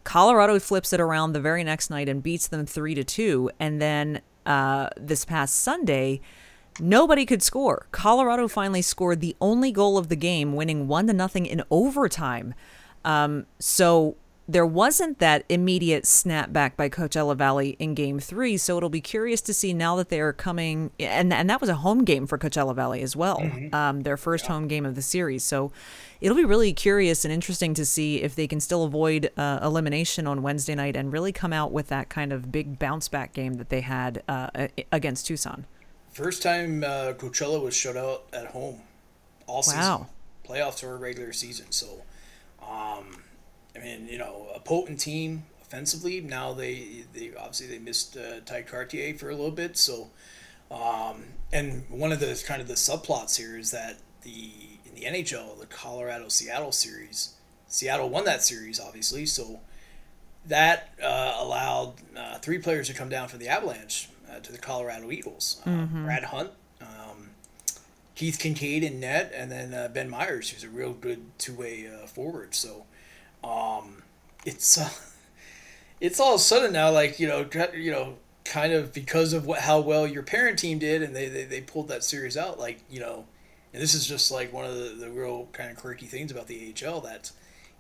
Colorado 0.05 0.59
flips 0.61 0.93
it 0.93 1.01
around 1.01 1.33
the 1.33 1.41
very 1.41 1.65
next 1.65 1.91
night 1.91 2.09
and 2.09 2.23
beats 2.23 2.47
them 2.49 2.65
three 2.65 2.95
to 2.95 3.03
two. 3.05 3.51
And 3.59 3.83
then 3.83 4.21
uh, 4.47 4.89
this 4.97 5.25
past 5.25 5.57
Sunday, 5.57 6.21
nobody 6.81 7.27
could 7.27 7.43
score. 7.43 7.89
Colorado 7.91 8.47
finally 8.49 8.81
scored 8.83 9.21
the 9.21 9.37
only 9.41 9.73
goal 9.73 9.99
of 9.99 10.09
the 10.09 10.17
game, 10.17 10.55
winning 10.55 10.87
one 10.89 11.09
to 11.09 11.13
nothing 11.13 11.45
in 11.45 11.63
overtime. 11.71 12.55
Um, 13.05 13.47
so 13.59 14.17
there 14.51 14.65
wasn't 14.65 15.19
that 15.19 15.45
immediate 15.51 16.05
snapback 16.05 16.75
by 16.75 16.89
Coachella 16.89 17.37
Valley 17.37 17.77
in 17.79 17.93
Game 17.93 18.19
Three. 18.19 18.57
So 18.57 18.79
it'll 18.79 18.89
be 18.89 19.03
curious 19.03 19.43
to 19.43 19.53
see 19.53 19.75
now 19.75 19.95
that 19.97 20.09
they 20.09 20.21
are 20.21 20.33
coming, 20.33 20.91
and 20.99 21.33
and 21.33 21.51
that 21.51 21.61
was 21.61 21.69
a 21.69 21.77
home 21.77 22.03
game 22.03 22.27
for 22.27 22.39
Coachella 22.39 22.75
Valley 22.75 23.03
as 23.03 23.15
well, 23.15 23.49
um, 23.75 24.01
their 24.01 24.17
first 24.17 24.47
home 24.47 24.67
game 24.67 24.87
of 24.87 24.95
the 24.95 25.03
series. 25.03 25.45
So 25.45 25.71
it'll 26.23 26.37
be 26.37 26.47
really 26.47 26.73
curious 26.73 27.27
and 27.27 27.33
interesting 27.33 27.75
to 27.75 27.85
see 27.85 28.23
if 28.23 28.35
they 28.35 28.47
can 28.47 28.59
still 28.59 28.85
avoid 28.85 29.31
uh, 29.37 29.61
elimination 29.63 30.27
on 30.27 30.43
Wednesday 30.43 30.75
night 30.75 30.97
and 30.97 31.13
really 31.13 31.33
come 31.33 31.53
out 31.53 31.71
with 31.71 31.89
that 31.89 32.09
kind 32.09 32.33
of 32.33 32.51
big 32.51 32.79
bounce 32.79 33.09
back 33.09 33.35
game 33.35 33.55
that 33.55 33.69
they 33.69 33.83
had 33.83 34.23
uh, 34.29 34.69
against 34.91 35.27
Tucson. 35.27 35.67
First 36.11 36.43
time 36.43 36.83
uh, 36.83 37.13
Coachella 37.13 37.63
was 37.63 37.77
shut 37.77 37.99
out 37.99 38.25
at 38.33 38.47
home 38.47 38.81
all 39.47 39.63
season. 39.63 39.81
Wow. 39.81 40.07
Playoffs 40.49 40.83
or 40.83 40.97
regular 40.97 41.35
season. 41.35 41.71
So, 41.71 42.03
um, 42.67 43.23
I 43.79 43.85
mean, 43.85 44.09
you 44.09 44.19
know, 44.19 44.49
a 44.55 44.61
potent 44.61 45.01
team 45.01 45.45
offensively. 45.63 46.21
Now 46.21 46.53
they, 46.53 47.05
they 47.13 47.33
obviously 47.37 47.67
they 47.67 47.79
missed 47.79 48.17
uh, 48.17 48.41
Tye 48.45 48.63
Kartye 48.63 49.19
for 49.19 49.31
a 49.31 49.35
little 49.35 49.51
bit. 49.51 49.77
So, 49.77 50.11
um, 50.71 51.25
and 51.53 51.85
one 51.89 52.13
of 52.13 52.21
the 52.21 52.43
kind 52.47 52.61
of 52.61 52.69
the 52.69 52.75
subplots 52.75 53.37
here 53.37 53.57
is 53.57 53.71
that 53.71 53.99
the 54.23 54.51
in 54.87 54.95
the 54.95 55.03
NHL, 55.03 55.59
the 55.59 55.67
Colorado 55.67 56.29
Seattle 56.29 56.73
series, 56.73 57.35
Seattle 57.69 58.09
won 58.09 58.25
that 58.25 58.43
series 58.43 58.81
obviously. 58.81 59.27
So 59.27 59.61
that 60.47 60.95
uh, 61.03 61.37
allowed 61.39 61.95
uh, 62.17 62.39
three 62.39 62.59
players 62.59 62.89
to 62.89 62.95
come 62.95 63.09
down 63.09 63.29
from 63.29 63.39
the 63.39 63.49
Avalanche 63.49 64.09
uh, 64.31 64.41
to 64.41 64.53
the 64.53 64.59
Colorado 64.59 65.11
Eagles. 65.11 65.61
Uh, 65.65 65.71
Brad 66.05 66.25
Hunt, 66.25 66.51
um, 66.81 67.31
Keith 68.15 68.39
Kinkaid 68.39 68.83
in 68.83 69.01
net, 69.01 69.33
and 69.35 69.51
then 69.51 69.75
uh, 69.75 69.89
Ben 69.89 70.09
Meyers, 70.09 70.51
who's 70.51 70.65
a 70.65 70.69
real 70.69 70.93
good 70.93 71.27
two-way 71.39 71.87
uh, 71.89 72.07
forward. 72.07 72.55
So 72.55 72.85
um, 73.45 74.03
it's 74.45 74.79
uh, 74.79 74.91
it's 76.01 76.21
all 76.21 76.35
of 76.35 76.41
a 76.41 76.43
sudden 76.43 76.73
now 76.73 76.91
like 76.91 77.19
you 77.19 77.29
know 77.29 77.49
you 77.75 77.91
know 77.91 78.17
kind 78.45 78.73
of 78.73 78.93
because 78.93 79.33
of 79.33 79.47
what 79.47 79.61
how 79.61 79.81
well 79.81 80.07
your 80.07 80.23
parent 80.23 80.59
team 80.59 80.79
did, 80.79 81.03
and 81.03 81.15
they 81.15 81.29
they, 81.29 81.45
they 81.45 81.61
pulled 81.61 81.89
that 81.89 82.05
series 82.05 82.37
out. 82.37 82.59
Like 82.59 82.81
you 82.91 83.01
know, 83.01 83.27
and 83.73 83.83
this 83.83 83.95
is 83.95 84.07
just 84.07 84.31
like 84.31 84.53
one 84.53 84.65
of 84.65 84.75
the, 84.75 84.97
the 84.99 85.11
real 85.11 85.49
kind 85.53 85.71
of 85.71 85.77
quirky 85.77 86.07
things 86.07 86.31
about 86.31 86.47
the 86.47 86.75
AHL 86.85 87.01
that 87.03 87.33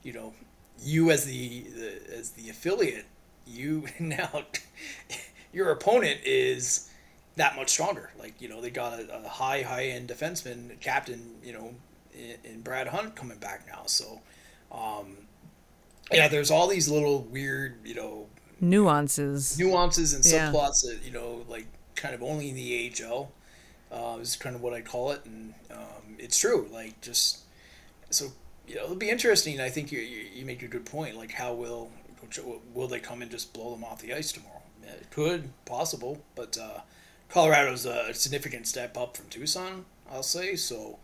you 0.02 0.12
know 0.12 0.34
you 0.80 1.10
as 1.10 1.24
the, 1.24 1.60
the 1.62 2.16
as 2.16 2.30
the 2.30 2.50
affiliate 2.50 3.06
you 3.46 3.84
now 3.98 4.42
your 5.52 5.70
opponent 5.70 6.20
is 6.24 6.90
that 7.36 7.56
much 7.56 7.70
stronger 7.70 8.10
like 8.18 8.40
you 8.40 8.48
know 8.48 8.60
they 8.60 8.70
got 8.70 8.98
a, 8.98 9.24
a 9.24 9.28
high 9.28 9.62
high 9.62 9.86
end 9.86 10.08
defenseman 10.08 10.78
captain 10.80 11.36
you 11.42 11.52
know 11.52 11.74
in, 12.12 12.36
in 12.52 12.60
brad 12.60 12.88
hunt 12.88 13.14
coming 13.14 13.38
back 13.38 13.66
now 13.66 13.82
so 13.86 14.20
um 14.72 15.16
yeah 16.12 16.28
there's 16.28 16.50
all 16.50 16.66
these 16.68 16.88
little 16.88 17.22
weird 17.24 17.74
you 17.84 17.94
know 17.94 18.26
Nuances. 18.60 19.58
nuances 19.58 20.12
and 20.14 20.24
Yeah. 20.24 20.50
subplots 20.52 20.82
that 20.82 21.00
you 21.04 21.12
know 21.12 21.44
like 21.48 21.66
kind 21.94 22.14
of 22.14 22.22
only 22.22 22.48
in 22.48 22.54
the 22.56 22.92
AHL 23.04 23.30
uh, 23.92 24.18
is 24.18 24.36
kind 24.36 24.54
of 24.56 24.62
what 24.62 24.72
I 24.74 24.80
call 24.82 25.12
it, 25.12 25.24
and 25.24 25.54
um, 25.70 26.16
it's 26.18 26.38
true. 26.38 26.68
Like 26.72 27.00
just 27.00 27.38
so 28.10 28.26
you 28.66 28.74
know, 28.74 28.84
it'll 28.84 28.96
be 28.96 29.08
interesting. 29.10 29.60
I 29.60 29.68
think 29.70 29.90
you 29.92 30.00
you, 30.00 30.26
you 30.34 30.44
make 30.44 30.62
a 30.62 30.68
good 30.68 30.84
point. 30.86 31.16
Like 31.16 31.32
how 31.32 31.54
will 31.54 31.90
will 32.74 32.88
they 32.88 33.00
come 33.00 33.22
and 33.22 33.30
just 33.30 33.52
blow 33.54 33.70
them 33.74 33.84
off 33.84 34.00
the 34.02 34.12
ice 34.12 34.32
tomorrow? 34.32 34.62
Yeah, 34.84 34.92
It 34.92 35.10
could 35.10 35.50
possible, 35.64 36.20
but 36.34 36.58
uh, 36.58 36.80
Colorado's 37.28 37.86
a 37.86 38.12
significant 38.12 38.66
step 38.66 38.96
up 38.96 39.16
from 39.16 39.26
Tucson. 39.28 39.84
I'll 40.10 40.22
say 40.22 40.56
so. 40.56 40.98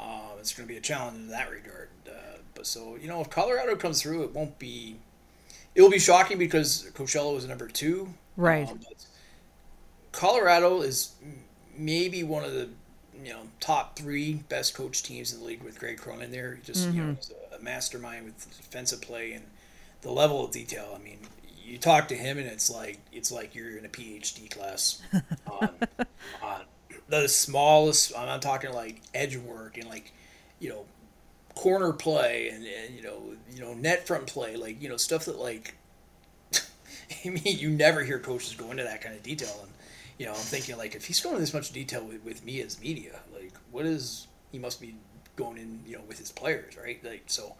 Uh, 0.00 0.36
it's 0.38 0.54
going 0.54 0.66
to 0.66 0.72
be 0.72 0.78
a 0.78 0.80
challenge 0.80 1.16
in 1.16 1.28
that 1.28 1.50
regard. 1.50 1.88
Uh, 2.08 2.38
but 2.54 2.66
so 2.66 2.96
you 3.00 3.08
know, 3.08 3.20
if 3.20 3.30
Colorado 3.30 3.76
comes 3.76 4.02
through, 4.02 4.24
it 4.24 4.34
won't 4.34 4.58
be. 4.58 4.96
It 5.74 5.82
will 5.82 5.90
be 5.90 5.98
shocking 5.98 6.38
because 6.38 6.90
Coachella 6.94 7.32
was 7.32 7.46
number 7.46 7.68
two. 7.68 8.12
Right. 8.36 8.68
Um, 8.68 8.80
but 8.88 9.04
Colorado 10.12 10.82
is 10.82 11.14
maybe 11.76 12.22
one 12.22 12.44
of 12.44 12.52
the 12.52 12.68
you 13.22 13.32
know 13.32 13.42
top 13.60 13.96
three 13.96 14.34
best 14.48 14.74
coach 14.74 15.02
teams 15.02 15.32
in 15.32 15.40
the 15.40 15.46
league 15.46 15.62
with 15.62 15.78
Greg 15.78 15.98
Cronin 15.98 16.30
there. 16.30 16.54
He 16.54 16.62
just 16.62 16.90
you 16.90 17.02
know 17.02 17.16
a, 17.52 17.56
a 17.56 17.60
mastermind 17.60 18.24
with 18.24 18.56
defensive 18.56 19.00
play 19.00 19.32
and 19.32 19.44
the 20.02 20.10
level 20.10 20.44
of 20.44 20.50
detail. 20.50 20.96
I 20.98 21.02
mean, 21.02 21.18
you 21.62 21.78
talk 21.78 22.08
to 22.08 22.16
him 22.16 22.38
and 22.38 22.46
it's 22.46 22.70
like 22.70 22.98
it's 23.12 23.30
like 23.30 23.54
you're 23.54 23.76
in 23.76 23.84
a 23.84 23.88
PhD 23.88 24.50
class 24.50 25.02
on, 25.46 25.70
on 26.42 26.60
the 27.10 27.28
smallest. 27.28 28.16
I'm 28.16 28.26
not 28.26 28.40
talking 28.40 28.72
like 28.72 29.02
edge 29.12 29.36
work 29.36 29.76
and 29.76 29.88
like 29.88 30.12
you 30.60 30.68
know 30.68 30.84
corner 31.54 31.92
play 31.92 32.48
and, 32.48 32.64
and 32.64 32.94
you 32.94 33.02
know 33.02 33.22
you 33.52 33.60
know 33.60 33.74
net 33.74 34.06
front 34.06 34.26
play 34.26 34.56
like 34.56 34.80
you 34.80 34.88
know 34.88 34.96
stuff 34.96 35.24
that 35.24 35.38
like 35.38 35.74
I 37.24 37.28
mean 37.28 37.42
you 37.44 37.70
never 37.70 38.02
hear 38.02 38.18
coaches 38.18 38.54
go 38.54 38.70
into 38.70 38.84
that 38.84 39.02
kind 39.02 39.14
of 39.14 39.22
detail 39.22 39.58
and 39.62 39.72
you 40.18 40.26
know 40.26 40.32
I'm 40.32 40.38
thinking 40.38 40.78
like 40.78 40.94
if 40.94 41.04
he's 41.04 41.20
going 41.20 41.38
this 41.38 41.52
much 41.52 41.72
detail 41.72 42.04
with, 42.04 42.24
with 42.24 42.44
me 42.44 42.60
as 42.60 42.80
media 42.80 43.18
like 43.34 43.52
what 43.72 43.84
is 43.84 44.28
he 44.52 44.58
must 44.58 44.80
be 44.80 44.94
going 45.36 45.58
in 45.58 45.80
you 45.86 45.96
know 45.96 46.02
with 46.06 46.18
his 46.18 46.30
players 46.30 46.76
right 46.76 47.02
like 47.04 47.24
so 47.26 47.56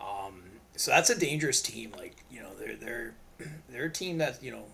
um 0.00 0.42
so 0.76 0.90
that's 0.90 1.10
a 1.10 1.18
dangerous 1.18 1.60
team 1.60 1.92
like 1.98 2.16
you 2.30 2.40
know 2.40 2.50
they're 2.58 2.76
they're 2.76 3.14
they're 3.68 3.84
a 3.84 3.92
team 3.92 4.18
that 4.18 4.42
you 4.42 4.50
know 4.50 4.64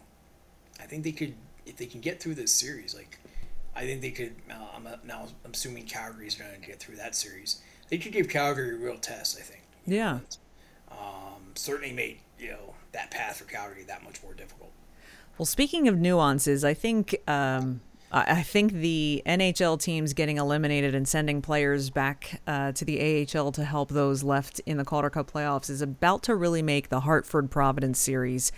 I 0.80 0.84
think 0.84 1.04
they 1.04 1.12
could 1.12 1.34
if 1.66 1.76
they 1.76 1.86
can 1.86 2.00
get 2.00 2.20
through 2.20 2.36
this 2.36 2.52
series 2.52 2.94
like 2.94 3.18
I 3.74 3.82
think 3.86 4.00
they 4.02 4.10
could 4.10 4.34
uh, 4.50 4.54
I'm 4.76 4.84
now 5.04 5.28
I'm 5.44 5.52
assuming 5.52 5.84
Calgary's 5.86 6.34
going 6.34 6.50
to 6.60 6.66
get 6.66 6.78
through 6.80 6.96
that 6.96 7.14
series 7.14 7.60
they 7.88 7.98
could 7.98 8.12
give 8.12 8.28
Calgary 8.28 8.70
a 8.74 8.76
real 8.76 8.96
test 8.98 9.38
I 9.38 9.42
think 9.42 9.62
Yeah. 9.86 10.20
um, 10.90 11.52
certainly 11.54 11.92
made 11.92 12.18
you 12.38 12.50
know 12.50 12.74
that 12.92 13.10
path 13.10 13.36
for 13.38 13.44
Calgary 13.44 13.84
that 13.84 14.02
much 14.04 14.22
more 14.22 14.34
difficult. 14.34 14.70
Well, 15.38 15.46
speaking 15.46 15.88
of 15.88 15.98
nuances, 15.98 16.64
I 16.64 16.74
think 16.74 17.16
um, 17.26 17.80
I 18.10 18.38
I 18.38 18.42
think 18.42 18.72
the 18.74 19.22
NHL 19.24 19.80
teams 19.80 20.12
getting 20.12 20.36
eliminated 20.36 20.94
and 20.94 21.08
sending 21.08 21.40
players 21.40 21.88
back 21.88 22.40
uh, 22.46 22.72
to 22.72 22.84
the 22.84 23.26
AHL 23.34 23.52
to 23.52 23.64
help 23.64 23.88
those 23.88 24.22
left 24.22 24.60
in 24.66 24.76
the 24.76 24.84
Calder 24.84 25.08
Cup 25.08 25.30
playoffs 25.30 25.70
is 25.70 25.80
about 25.80 26.22
to 26.24 26.34
really 26.36 26.62
make 26.62 26.90
the 26.90 27.00
Hartford 27.00 27.50
Providence 27.50 27.98
series 27.98 28.52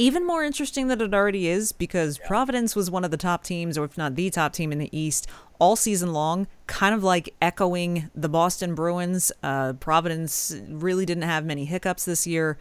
even 0.00 0.26
more 0.26 0.42
interesting 0.42 0.86
than 0.86 0.98
it 1.02 1.12
already 1.12 1.46
is 1.46 1.72
because 1.72 2.16
Providence 2.16 2.74
was 2.74 2.90
one 2.90 3.04
of 3.04 3.10
the 3.10 3.18
top 3.18 3.44
teams, 3.44 3.76
or 3.76 3.84
if 3.84 3.98
not 3.98 4.14
the 4.14 4.30
top 4.30 4.54
team 4.54 4.72
in 4.72 4.78
the 4.78 4.88
East, 4.98 5.26
all 5.58 5.76
season 5.76 6.14
long, 6.14 6.46
kind 6.66 6.94
of 6.94 7.04
like 7.04 7.34
echoing 7.42 8.10
the 8.14 8.28
Boston 8.28 8.74
Bruins. 8.74 9.30
Uh, 9.42 9.74
Providence 9.74 10.56
really 10.68 11.04
didn't 11.04 11.24
have 11.24 11.44
many 11.44 11.66
hiccups 11.66 12.06
this 12.06 12.26
year. 12.26 12.56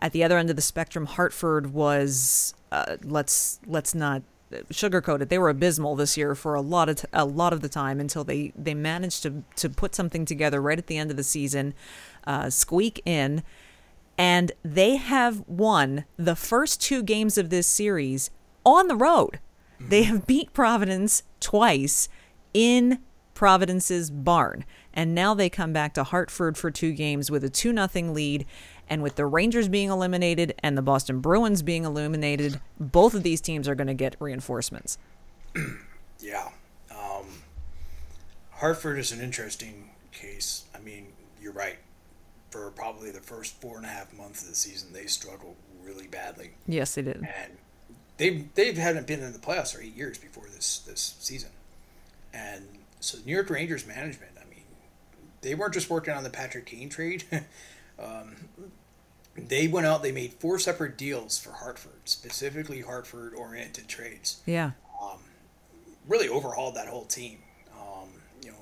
At 0.00 0.12
the 0.12 0.22
other 0.22 0.36
end 0.36 0.50
of 0.50 0.56
the 0.56 0.62
spectrum, 0.62 1.06
Hartford 1.06 1.72
was 1.72 2.52
uh, 2.70 2.98
let's 3.02 3.58
let's 3.66 3.94
not 3.94 4.22
sugarcoat 4.70 5.22
it. 5.22 5.30
They 5.30 5.38
were 5.38 5.48
abysmal 5.48 5.96
this 5.96 6.18
year 6.18 6.34
for 6.34 6.54
a 6.54 6.60
lot 6.60 6.90
of 6.90 6.96
t- 6.96 7.08
a 7.14 7.24
lot 7.24 7.54
of 7.54 7.62
the 7.62 7.70
time 7.70 8.00
until 8.00 8.22
they 8.22 8.52
they 8.54 8.74
managed 8.74 9.22
to 9.22 9.44
to 9.56 9.70
put 9.70 9.94
something 9.94 10.26
together 10.26 10.60
right 10.60 10.76
at 10.76 10.88
the 10.88 10.98
end 10.98 11.10
of 11.10 11.16
the 11.16 11.24
season, 11.24 11.72
uh, 12.26 12.50
squeak 12.50 13.00
in, 13.06 13.42
and 14.18 14.52
they 14.62 14.96
have 14.96 15.42
won 15.46 16.04
the 16.16 16.36
first 16.36 16.80
two 16.80 17.02
games 17.02 17.36
of 17.36 17.50
this 17.50 17.66
series 17.66 18.30
on 18.64 18.88
the 18.88 18.96
road. 18.96 19.40
They 19.78 20.04
have 20.04 20.26
beat 20.26 20.52
Providence 20.52 21.22
twice 21.40 22.08
in 22.54 22.98
Providence's 23.34 24.10
barn. 24.10 24.64
And 24.94 25.14
now 25.14 25.34
they 25.34 25.50
come 25.50 25.72
back 25.72 25.92
to 25.94 26.04
Hartford 26.04 26.56
for 26.56 26.70
two 26.70 26.92
games 26.92 27.30
with 27.30 27.44
a 27.44 27.50
2 27.50 27.74
0 27.74 28.12
lead. 28.12 28.46
And 28.88 29.02
with 29.02 29.16
the 29.16 29.26
Rangers 29.26 29.68
being 29.68 29.90
eliminated 29.90 30.54
and 30.60 30.78
the 30.78 30.82
Boston 30.82 31.20
Bruins 31.20 31.62
being 31.62 31.84
eliminated, 31.84 32.60
both 32.80 33.14
of 33.14 33.22
these 33.22 33.40
teams 33.40 33.68
are 33.68 33.74
going 33.74 33.88
to 33.88 33.94
get 33.94 34.16
reinforcements. 34.18 34.98
Yeah. 36.18 36.48
Um, 36.90 37.26
Hartford 38.52 38.98
is 38.98 39.12
an 39.12 39.20
interesting 39.20 39.90
case. 40.12 40.64
I 40.74 40.78
mean, 40.80 41.08
you're 41.40 41.52
right. 41.52 41.76
For 42.56 42.70
probably 42.70 43.10
the 43.10 43.20
first 43.20 43.60
four 43.60 43.76
and 43.76 43.84
a 43.84 43.88
half 43.90 44.14
months 44.16 44.42
of 44.42 44.48
the 44.48 44.54
season, 44.54 44.94
they 44.94 45.04
struggled 45.06 45.56
really 45.84 46.06
badly, 46.06 46.52
Yes, 46.66 46.94
they 46.94 47.02
did. 47.02 47.16
and 47.16 47.58
they 48.16 48.46
they 48.54 48.72
hadn't 48.72 49.06
been 49.06 49.22
in 49.22 49.34
the 49.34 49.38
playoffs 49.38 49.74
for 49.74 49.82
eight 49.82 49.94
years 49.94 50.16
before 50.16 50.44
this 50.54 50.78
this 50.78 51.16
season. 51.18 51.50
And 52.32 52.66
so, 53.00 53.18
New 53.26 53.32
York 53.34 53.50
Rangers 53.50 53.86
management, 53.86 54.32
I 54.40 54.48
mean, 54.48 54.64
they 55.42 55.54
weren't 55.54 55.74
just 55.74 55.90
working 55.90 56.14
on 56.14 56.24
the 56.24 56.30
Patrick 56.30 56.64
Kane 56.64 56.88
trade. 56.88 57.24
um, 58.02 58.36
they 59.36 59.68
went 59.68 59.86
out. 59.86 60.02
They 60.02 60.12
made 60.12 60.32
four 60.34 60.58
separate 60.58 60.96
deals 60.96 61.38
for 61.38 61.50
Hartford, 61.52 62.00
specifically 62.06 62.80
Hartford 62.80 63.34
oriented 63.34 63.86
trades. 63.86 64.40
Yeah. 64.46 64.70
um, 65.02 65.18
really 66.08 66.28
overhauled 66.30 66.74
that 66.76 66.88
whole 66.88 67.04
team. 67.04 67.38
Um, 67.78 68.08
you 68.42 68.50
know, 68.50 68.56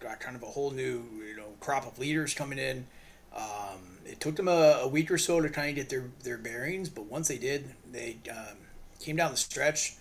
got 0.00 0.18
kind 0.18 0.34
of 0.34 0.42
a 0.42 0.46
whole 0.46 0.72
new 0.72 1.04
you 1.24 1.36
know 1.36 1.46
crop 1.60 1.86
of 1.86 1.96
leaders 2.00 2.34
coming 2.34 2.58
in. 2.58 2.86
Um, 3.36 3.98
it 4.04 4.20
took 4.20 4.36
them 4.36 4.48
a, 4.48 4.80
a, 4.82 4.88
week 4.88 5.10
or 5.10 5.18
so 5.18 5.40
to 5.40 5.48
kind 5.48 5.68
of 5.68 5.74
get 5.74 5.88
their, 5.90 6.10
their 6.22 6.38
bearings, 6.38 6.88
but 6.88 7.04
once 7.04 7.28
they 7.28 7.38
did, 7.38 7.74
they 7.90 8.16
um, 8.30 8.56
came 9.00 9.16
down 9.16 9.30
the 9.30 9.36
stretch. 9.36 9.96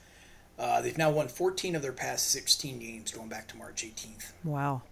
Uh, 0.57 0.81
they've 0.81 0.97
now 0.97 1.11
won 1.11 1.27
14 1.27 1.75
of 1.75 1.81
their 1.81 1.91
past 1.91 2.29
16 2.29 2.79
games 2.79 3.11
going 3.11 3.27
back 3.27 3.47
to 3.49 3.57
March 3.57 3.83
18th. 3.83 4.31
Wow. 4.43 4.83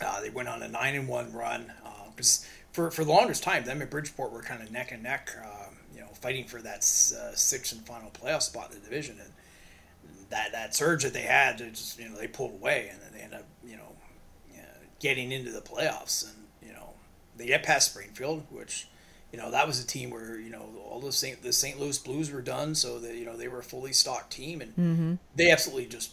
Uh, 0.00 0.20
they 0.20 0.30
went 0.30 0.48
on 0.48 0.62
a 0.62 0.68
9 0.68 0.94
and 0.94 1.08
1 1.08 1.32
run 1.32 1.72
because 2.10 2.44
uh, 2.44 2.48
for, 2.72 2.90
for 2.92 3.04
the 3.04 3.10
longest 3.10 3.42
time, 3.42 3.64
them 3.64 3.80
and 3.80 3.90
Bridgeport 3.90 4.30
were 4.30 4.42
kind 4.42 4.62
of 4.62 4.70
neck 4.70 4.92
and 4.92 5.02
neck, 5.02 5.30
um, 5.42 5.74
you 5.92 6.00
know, 6.00 6.08
fighting 6.12 6.44
for 6.44 6.62
that 6.62 6.78
uh, 6.78 7.34
sixth 7.34 7.72
and 7.72 7.84
final 7.84 8.10
playoff 8.10 8.42
spot 8.42 8.70
in 8.70 8.78
the 8.78 8.84
division. 8.84 9.18
And 9.18 9.32
that, 10.30 10.52
that 10.52 10.76
surge 10.76 11.02
that 11.02 11.14
they 11.14 11.22
had, 11.22 11.58
just, 11.58 11.98
you 11.98 12.08
know, 12.08 12.16
they 12.16 12.28
pulled 12.28 12.52
away 12.52 12.90
and 12.92 13.02
then 13.02 13.10
they 13.12 13.20
ended 13.20 13.40
up, 13.40 13.46
you 13.66 13.76
know, 13.76 13.82
getting 15.00 15.32
into 15.32 15.50
the 15.50 15.60
playoffs. 15.60 16.24
And, 16.26 16.47
they 17.38 17.46
get 17.46 17.62
past 17.62 17.92
Springfield, 17.92 18.44
which 18.50 18.88
you 19.32 19.38
know 19.38 19.50
that 19.50 19.66
was 19.66 19.82
a 19.82 19.86
team 19.86 20.10
where 20.10 20.38
you 20.38 20.50
know 20.50 20.66
all 20.88 21.00
the 21.00 21.12
St. 21.12 21.42
the 21.42 21.52
St. 21.52 21.78
Louis 21.78 21.98
Blues 21.98 22.30
were 22.30 22.42
done, 22.42 22.74
so 22.74 22.98
that 22.98 23.14
you 23.14 23.24
know 23.24 23.36
they 23.36 23.48
were 23.48 23.60
a 23.60 23.64
fully 23.64 23.92
stocked 23.92 24.32
team, 24.32 24.60
and 24.60 24.72
mm-hmm. 24.72 25.14
they 25.34 25.50
absolutely 25.50 25.86
just 25.86 26.12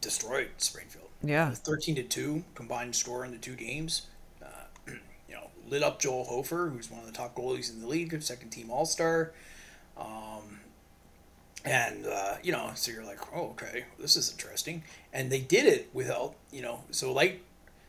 destroyed 0.00 0.48
Springfield. 0.58 1.08
Yeah, 1.22 1.50
thirteen 1.50 1.94
to 1.96 2.02
two 2.02 2.44
combined 2.54 2.96
score 2.96 3.24
in 3.24 3.30
the 3.30 3.38
two 3.38 3.54
games. 3.54 4.06
Uh, 4.42 4.46
you 5.28 5.34
know, 5.34 5.50
lit 5.68 5.82
up 5.82 6.00
Joel 6.00 6.24
Hofer, 6.24 6.70
who's 6.72 6.90
one 6.90 7.00
of 7.00 7.06
the 7.06 7.12
top 7.12 7.34
goalies 7.34 7.72
in 7.72 7.80
the 7.80 7.86
league, 7.86 8.20
second 8.22 8.50
team 8.50 8.70
All 8.70 8.86
Star. 8.86 9.32
Um, 9.96 10.60
and 11.64 12.06
uh, 12.06 12.36
you 12.42 12.52
know, 12.52 12.70
so 12.74 12.92
you're 12.92 13.04
like, 13.04 13.18
oh, 13.34 13.50
okay, 13.50 13.84
this 13.98 14.16
is 14.16 14.30
interesting. 14.30 14.84
And 15.12 15.30
they 15.30 15.40
did 15.40 15.66
it 15.66 15.90
without, 15.92 16.34
you 16.52 16.62
know, 16.62 16.84
so 16.90 17.12
like 17.12 17.42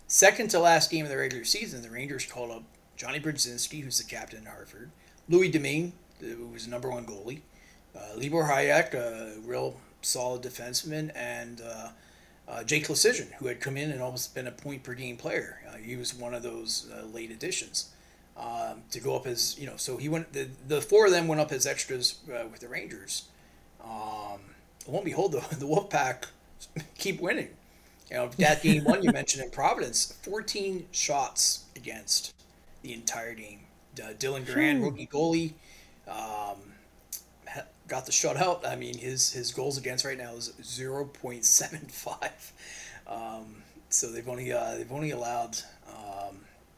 second 0.10 0.50
to 0.50 0.60
last 0.60 0.92
game 0.92 1.06
of 1.06 1.12
the 1.12 1.18
regular 1.18 1.46
season, 1.46 1.82
the 1.82 1.90
Rangers 1.90 2.26
called 2.26 2.52
up 2.52 2.64
Johnny 2.98 3.20
Brodzinski, 3.20 3.82
who's 3.82 4.00
the 4.00 4.04
captain 4.04 4.40
in 4.40 4.46
Hartford, 4.46 4.92
Louis 5.30 5.50
Domingue, 5.50 5.94
who 6.20 6.48
was 6.48 6.66
the 6.66 6.72
number 6.72 6.90
one 6.90 7.06
goalie, 7.06 7.40
uh, 7.96 8.18
Libor 8.18 8.44
Hajek, 8.44 8.94
a 8.94 9.40
real 9.42 9.78
solid 10.02 10.42
defenseman, 10.42 11.12
and 11.16 11.62
uh, 11.62 11.90
uh, 12.48 12.64
Jake 12.64 12.88
Leschyshyn, 12.88 13.32
who 13.36 13.48
had 13.48 13.62
come 13.62 13.78
in 13.78 13.92
and 13.92 14.02
almost 14.02 14.34
been 14.36 14.48
a 14.48 14.52
point 14.52 14.84
per 14.84 14.94
game 14.94 15.16
player. 15.16 15.62
Uh, 15.70 15.78
he 15.78 15.96
was 15.96 16.14
one 16.14 16.34
of 16.34 16.44
those 16.44 16.90
uh, 16.92 17.06
late 17.06 17.32
additions 17.32 17.92
um, 18.36 18.82
to 18.92 19.00
go 19.00 19.16
up 19.16 19.28
as 19.28 19.58
you 19.60 19.68
know. 19.68 19.76
So 19.78 19.98
he 19.98 20.10
went. 20.10 20.34
The, 20.34 20.50
the 20.68 20.82
four 20.82 21.06
of 21.06 21.12
them 21.12 21.28
went 21.28 21.42
up 21.42 21.52
as 21.52 21.68
extras 21.68 22.20
uh, 22.28 22.48
with 22.52 22.62
the 22.62 22.68
Rangers. 22.68 23.28
Um, 23.84 24.40
lo 24.88 24.96
and 24.96 25.06
behold, 25.06 25.34
the, 25.34 25.40
the 25.56 25.68
Wolfpack 25.68 26.26
keep 26.98 27.22
winning. 27.22 27.50
You 28.10 28.18
know 28.18 28.30
that 28.40 28.64
game 28.64 28.84
one 28.84 29.04
you 29.04 29.12
mentioned 29.12 29.44
in 29.44 29.52
Providence, 29.52 30.18
14 30.24 30.88
shots 30.92 31.66
against 31.76 32.34
the 32.82 32.94
entire 32.94 33.34
game. 33.34 33.60
Uh, 34.02 34.14
Dylan 34.14 34.46
Garand, 34.46 34.82
rookie 34.84 35.08
goalie, 35.08 35.54
um, 36.08 36.58
got 37.88 38.06
the 38.06 38.12
shutout. 38.12 38.66
I 38.66 38.76
mean, 38.76 38.98
his 38.98 39.32
his 39.32 39.52
goals 39.52 39.78
against 39.78 40.06
right 40.06 40.18
now 40.18 40.34
is 40.36 40.54
zero 40.64 41.06
point 41.06 41.46
seven 41.46 41.80
five. 41.90 42.54
Um, 43.08 43.64
so 43.90 44.12
they've 44.12 44.28
only 44.28 44.54
uh, 44.54 44.76
they've 44.76 44.92
only 44.92 45.12
allowed 45.12 45.58
um, 45.88 46.38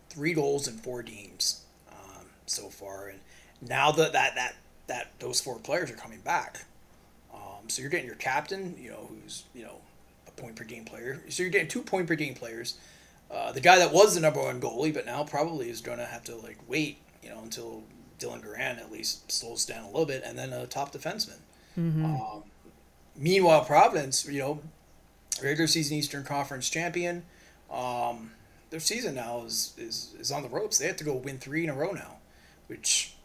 three 0.09 0.33
goals 0.33 0.67
in 0.67 0.77
four 0.77 1.03
games 1.03 1.63
um, 1.91 2.25
so 2.45 2.69
far, 2.69 3.09
and 3.09 3.19
now 3.61 3.91
that 3.91 4.13
that 4.13 4.35
that 4.35 4.55
that 4.87 5.11
those 5.19 5.39
four 5.39 5.59
players 5.59 5.91
are 5.91 5.95
coming 5.95 6.21
back, 6.21 6.65
um, 7.33 7.69
so 7.69 7.81
you're 7.81 7.91
getting 7.91 8.07
your 8.07 8.15
captain, 8.15 8.75
you 8.79 8.89
know, 8.89 9.07
who's 9.09 9.43
you 9.53 9.63
know 9.63 9.75
point 10.41 10.55
per 10.55 10.63
game 10.63 10.85
player. 10.85 11.21
So 11.29 11.43
you're 11.43 11.51
getting 11.51 11.67
two 11.67 11.83
point 11.83 12.07
per 12.07 12.15
game 12.15 12.33
players. 12.33 12.77
Uh, 13.29 13.51
the 13.53 13.61
guy 13.61 13.77
that 13.77 13.93
was 13.93 14.15
the 14.15 14.19
number 14.19 14.41
one 14.41 14.59
goalie, 14.59 14.93
but 14.93 15.05
now 15.05 15.23
probably 15.23 15.69
is 15.69 15.79
going 15.79 15.99
to 15.99 16.05
have 16.05 16.23
to 16.25 16.35
like 16.35 16.57
wait, 16.67 16.97
you 17.23 17.29
know, 17.29 17.39
until 17.41 17.83
Dylan 18.19 18.43
Garand 18.45 18.77
at 18.77 18.91
least 18.91 19.31
slows 19.31 19.65
down 19.65 19.83
a 19.83 19.87
little 19.87 20.05
bit, 20.05 20.23
and 20.25 20.37
then 20.37 20.51
a 20.51 20.67
top 20.67 20.91
defenseman. 20.91 21.39
Mm-hmm. 21.79 22.05
Um, 22.05 22.43
meanwhile, 23.15 23.63
Providence, 23.63 24.27
you 24.27 24.39
know, 24.39 24.59
regular 25.41 25.67
season 25.67 25.97
Eastern 25.97 26.23
Conference 26.23 26.69
champion. 26.69 27.23
Um, 27.71 28.31
their 28.69 28.81
season 28.81 29.15
now 29.15 29.43
is, 29.43 29.73
is 29.77 30.13
is 30.19 30.31
on 30.31 30.43
the 30.43 30.49
ropes. 30.49 30.77
They 30.77 30.87
have 30.87 30.97
to 30.97 31.03
go 31.03 31.15
win 31.15 31.37
three 31.37 31.63
in 31.63 31.69
a 31.69 31.73
row 31.73 31.91
now, 31.91 32.17
which, 32.67 33.15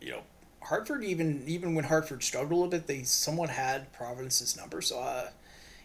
you 0.00 0.12
know, 0.12 0.22
Hartford 0.62 1.04
even 1.04 1.42
even 1.46 1.74
when 1.74 1.84
Hartford 1.84 2.22
struggled 2.22 2.52
a 2.52 2.54
little 2.54 2.70
bit, 2.70 2.86
they 2.86 3.02
somewhat 3.02 3.50
had 3.50 3.92
Providence's 3.92 4.56
number. 4.56 4.80
So 4.80 5.00
uh, 5.00 5.28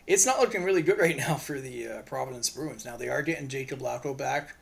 it's 0.07 0.25
not 0.25 0.39
looking 0.39 0.63
really 0.63 0.81
good 0.81 0.99
right 0.99 1.17
now 1.27 1.35
for 1.35 1.59
the 1.59 1.87
uh, 1.87 2.01
Providence 2.03 2.49
Bruins. 2.49 2.85
Now 2.85 2.97
they 2.97 3.09
are 3.09 3.21
getting 3.21 3.47
Jakub 3.47 3.79
Lauko 3.79 4.15
back 4.15 4.55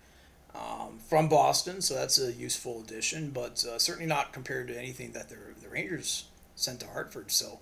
um, 0.55 0.99
from 1.07 1.29
Boston, 1.29 1.81
so 1.81 1.95
that's 1.95 2.19
a 2.19 2.31
useful 2.31 2.81
addition, 2.81 3.31
but 3.31 3.63
uh, 3.65 3.79
certainly 3.79 4.07
not 4.07 4.33
compared 4.33 4.67
to 4.67 4.77
anything 4.77 5.11
that 5.13 5.29
the 5.29 5.37
the 5.61 5.69
Rangers 5.69 6.25
sent 6.55 6.79
to 6.81 6.87
Hartford. 6.87 7.31
So, 7.31 7.59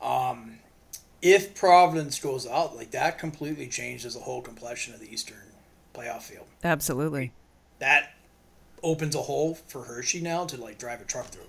um, 0.00 0.58
if 1.20 1.54
Providence 1.54 2.18
goes 2.18 2.46
out, 2.46 2.76
like 2.76 2.90
that 2.92 3.18
completely 3.18 3.68
changes 3.68 4.14
the 4.14 4.20
whole 4.20 4.40
complexion 4.40 4.94
of 4.94 5.00
the 5.00 5.12
Eastern 5.12 5.38
playoff 5.94 6.22
field. 6.22 6.46
Absolutely. 6.64 7.32
That 7.78 8.14
opens 8.82 9.14
a 9.14 9.22
hole 9.22 9.54
for 9.54 9.82
Hershey 9.82 10.20
now 10.20 10.44
to 10.46 10.56
like 10.56 10.78
drive 10.78 11.00
a 11.00 11.04
truck 11.04 11.26
through. 11.26 11.42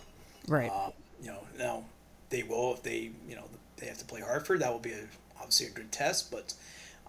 Right. 0.47 0.71
Um, 0.71 0.93
you 1.21 1.27
know, 1.27 1.39
now 1.57 1.83
they 2.29 2.43
will 2.43 2.73
if 2.73 2.83
they 2.83 3.11
you 3.27 3.35
know 3.35 3.45
they 3.77 3.87
have 3.87 3.97
to 3.99 4.05
play 4.05 4.21
Hartford. 4.21 4.61
That 4.61 4.71
will 4.71 4.79
be 4.79 4.91
a 4.91 5.07
obviously 5.39 5.67
a 5.67 5.71
good 5.71 5.91
test, 5.91 6.31
but 6.31 6.53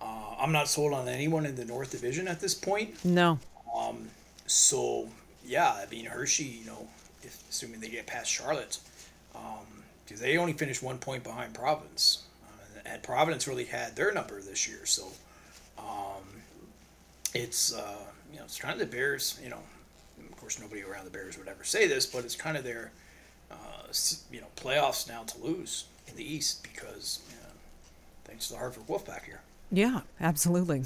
uh, 0.00 0.34
I'm 0.38 0.52
not 0.52 0.68
sold 0.68 0.92
on 0.92 1.08
anyone 1.08 1.44
in 1.46 1.56
the 1.56 1.64
North 1.64 1.90
Division 1.90 2.28
at 2.28 2.40
this 2.40 2.54
point. 2.54 3.04
No. 3.04 3.38
Um, 3.76 4.08
so 4.46 5.08
yeah, 5.44 5.72
I 5.72 5.86
mean 5.90 6.06
Hershey, 6.06 6.44
you 6.44 6.66
know, 6.66 6.88
if, 7.22 7.42
assuming 7.50 7.80
they 7.80 7.88
get 7.88 8.06
past 8.06 8.30
Charlotte, 8.30 8.78
because 9.32 10.20
um, 10.20 10.24
they 10.26 10.36
only 10.36 10.52
finished 10.52 10.82
one 10.82 10.98
point 10.98 11.24
behind 11.24 11.54
Providence, 11.54 12.22
uh, 12.44 12.80
and 12.86 13.02
Providence 13.02 13.48
really 13.48 13.64
had 13.64 13.96
their 13.96 14.12
number 14.12 14.40
this 14.40 14.68
year. 14.68 14.86
So 14.86 15.08
um, 15.78 16.42
it's 17.34 17.74
uh, 17.74 17.96
you 18.32 18.38
know 18.38 18.44
it's 18.44 18.58
kind 18.58 18.74
of 18.74 18.80
the 18.80 18.96
Bears. 18.96 19.38
You 19.42 19.50
know, 19.50 19.62
of 20.30 20.36
course 20.36 20.60
nobody 20.60 20.82
around 20.82 21.04
the 21.04 21.10
Bears 21.10 21.36
would 21.38 21.48
ever 21.48 21.64
say 21.64 21.88
this, 21.88 22.06
but 22.06 22.24
it's 22.24 22.36
kind 22.36 22.56
of 22.56 22.64
their 22.64 22.92
uh, 23.50 23.92
you 24.30 24.40
know 24.40 24.48
playoffs 24.56 25.08
now 25.08 25.22
to 25.24 25.38
lose 25.38 25.84
in 26.06 26.16
the 26.16 26.24
East 26.24 26.62
because 26.62 27.20
thanks 28.28 28.46
to 28.48 28.52
the 28.52 28.58
Hartford 28.58 28.86
Wolfpack 28.86 29.24
here. 29.24 29.40
Yeah, 29.70 30.00
absolutely. 30.18 30.82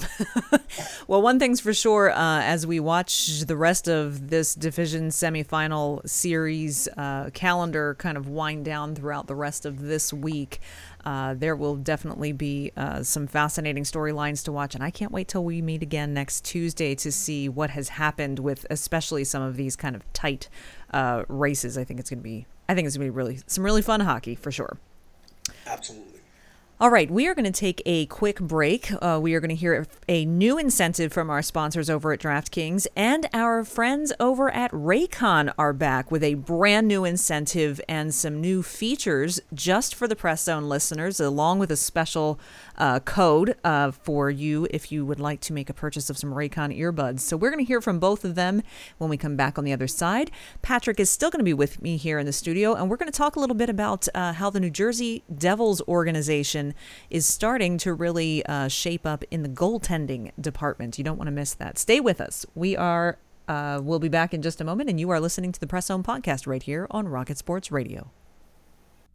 well, 1.06 1.22
one 1.22 1.38
thing's 1.38 1.60
for 1.60 1.72
sure, 1.72 2.10
uh, 2.10 2.42
as 2.42 2.66
we 2.66 2.80
watch 2.80 3.42
the 3.42 3.56
rest 3.56 3.88
of 3.88 4.28
this 4.28 4.56
division 4.56 5.10
semifinal 5.10 6.08
series 6.08 6.88
uh, 6.96 7.30
calendar 7.32 7.94
kind 7.94 8.16
of 8.16 8.28
wind 8.28 8.64
down 8.64 8.96
throughout 8.96 9.28
the 9.28 9.36
rest 9.36 9.66
of 9.66 9.82
this 9.82 10.12
week, 10.12 10.60
uh, 11.04 11.34
there 11.34 11.54
will 11.54 11.76
definitely 11.76 12.32
be 12.32 12.72
uh, 12.76 13.04
some 13.04 13.28
fascinating 13.28 13.84
storylines 13.84 14.44
to 14.44 14.52
watch. 14.52 14.74
And 14.74 14.82
I 14.82 14.90
can't 14.90 15.12
wait 15.12 15.28
till 15.28 15.44
we 15.44 15.62
meet 15.62 15.82
again 15.82 16.12
next 16.12 16.44
Tuesday 16.44 16.96
to 16.96 17.12
see 17.12 17.48
what 17.48 17.70
has 17.70 17.90
happened 17.90 18.40
with 18.40 18.66
especially 18.68 19.22
some 19.22 19.42
of 19.42 19.56
these 19.56 19.76
kind 19.76 19.94
of 19.94 20.12
tight 20.12 20.48
uh, 20.92 21.22
races. 21.28 21.78
I 21.78 21.84
think 21.84 22.00
it's 22.00 22.10
going 22.10 22.18
to 22.18 22.24
be, 22.24 22.46
I 22.68 22.74
think 22.74 22.86
it's 22.86 22.96
going 22.96 23.06
to 23.06 23.12
be 23.12 23.16
really, 23.16 23.38
some 23.46 23.64
really 23.64 23.82
fun 23.82 24.00
hockey 24.00 24.34
for 24.34 24.50
sure. 24.50 24.76
Absolutely. 25.68 26.11
All 26.80 26.90
right, 26.90 27.08
we 27.08 27.28
are 27.28 27.34
going 27.34 27.44
to 27.44 27.52
take 27.52 27.80
a 27.86 28.06
quick 28.06 28.40
break. 28.40 28.90
Uh, 29.00 29.20
we 29.22 29.34
are 29.34 29.40
going 29.40 29.50
to 29.50 29.54
hear 29.54 29.86
a 30.08 30.24
new 30.24 30.58
incentive 30.58 31.12
from 31.12 31.30
our 31.30 31.40
sponsors 31.40 31.88
over 31.88 32.12
at 32.12 32.18
DraftKings, 32.18 32.88
and 32.96 33.28
our 33.32 33.62
friends 33.62 34.12
over 34.18 34.50
at 34.50 34.72
Raycon 34.72 35.52
are 35.56 35.72
back 35.72 36.10
with 36.10 36.24
a 36.24 36.34
brand 36.34 36.88
new 36.88 37.04
incentive 37.04 37.80
and 37.88 38.12
some 38.12 38.40
new 38.40 38.64
features 38.64 39.38
just 39.54 39.94
for 39.94 40.08
the 40.08 40.16
Press 40.16 40.42
Zone 40.42 40.68
listeners, 40.68 41.20
along 41.20 41.60
with 41.60 41.70
a 41.70 41.76
special 41.76 42.40
uh, 42.76 43.00
code 43.00 43.56
uh, 43.64 43.90
for 43.90 44.30
you 44.30 44.66
if 44.70 44.90
you 44.90 45.04
would 45.04 45.20
like 45.20 45.40
to 45.40 45.52
make 45.52 45.68
a 45.68 45.74
purchase 45.74 46.10
of 46.10 46.18
some 46.18 46.30
Raycon 46.32 46.76
earbuds. 46.78 47.20
So 47.20 47.36
we're 47.36 47.50
going 47.50 47.64
to 47.64 47.68
hear 47.68 47.80
from 47.80 47.98
both 47.98 48.24
of 48.24 48.34
them 48.34 48.62
when 48.98 49.10
we 49.10 49.16
come 49.16 49.36
back 49.36 49.58
on 49.58 49.64
the 49.64 49.72
other 49.72 49.86
side. 49.86 50.30
Patrick 50.62 50.98
is 50.98 51.10
still 51.10 51.30
going 51.30 51.40
to 51.40 51.44
be 51.44 51.54
with 51.54 51.82
me 51.82 51.96
here 51.96 52.18
in 52.18 52.26
the 52.26 52.32
studio, 52.32 52.74
and 52.74 52.88
we're 52.88 52.96
going 52.96 53.10
to 53.10 53.16
talk 53.16 53.36
a 53.36 53.40
little 53.40 53.56
bit 53.56 53.68
about 53.68 54.08
uh, 54.14 54.32
how 54.32 54.50
the 54.50 54.60
New 54.60 54.70
Jersey 54.70 55.22
Devils 55.34 55.82
organization 55.88 56.74
is 57.10 57.26
starting 57.26 57.78
to 57.78 57.92
really 57.92 58.44
uh, 58.46 58.68
shape 58.68 59.06
up 59.06 59.24
in 59.30 59.42
the 59.42 59.48
goaltending 59.48 60.30
department. 60.40 60.98
You 60.98 61.04
don't 61.04 61.18
want 61.18 61.28
to 61.28 61.32
miss 61.32 61.54
that. 61.54 61.78
Stay 61.78 62.00
with 62.00 62.20
us. 62.20 62.46
We 62.54 62.76
are. 62.76 63.18
Uh, 63.48 63.80
we'll 63.82 63.98
be 63.98 64.08
back 64.08 64.32
in 64.32 64.40
just 64.40 64.60
a 64.60 64.64
moment, 64.64 64.88
and 64.88 65.00
you 65.00 65.10
are 65.10 65.20
listening 65.20 65.50
to 65.52 65.60
the 65.60 65.66
Press 65.66 65.86
Zone 65.86 66.02
podcast 66.02 66.46
right 66.46 66.62
here 66.62 66.86
on 66.90 67.08
Rocket 67.08 67.36
Sports 67.36 67.72
Radio. 67.72 68.10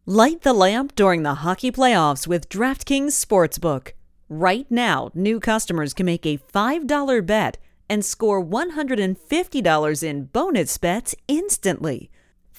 Light 0.09 0.43
the 0.43 0.53
lamp 0.53 0.95
during 0.95 1.23
the 1.23 1.43
hockey 1.43 1.69
playoffs 1.69 2.25
with 2.25 2.47
DraftKings 2.47 3.11
Sportsbook. 3.11 3.91
Right 4.29 4.65
now, 4.71 5.11
new 5.13 5.41
customers 5.41 5.93
can 5.93 6.05
make 6.05 6.25
a 6.25 6.37
$5 6.37 7.25
bet 7.25 7.57
and 7.89 8.05
score 8.05 8.41
$150 8.41 10.03
in 10.03 10.23
bonus 10.23 10.77
bets 10.77 11.13
instantly. 11.27 12.09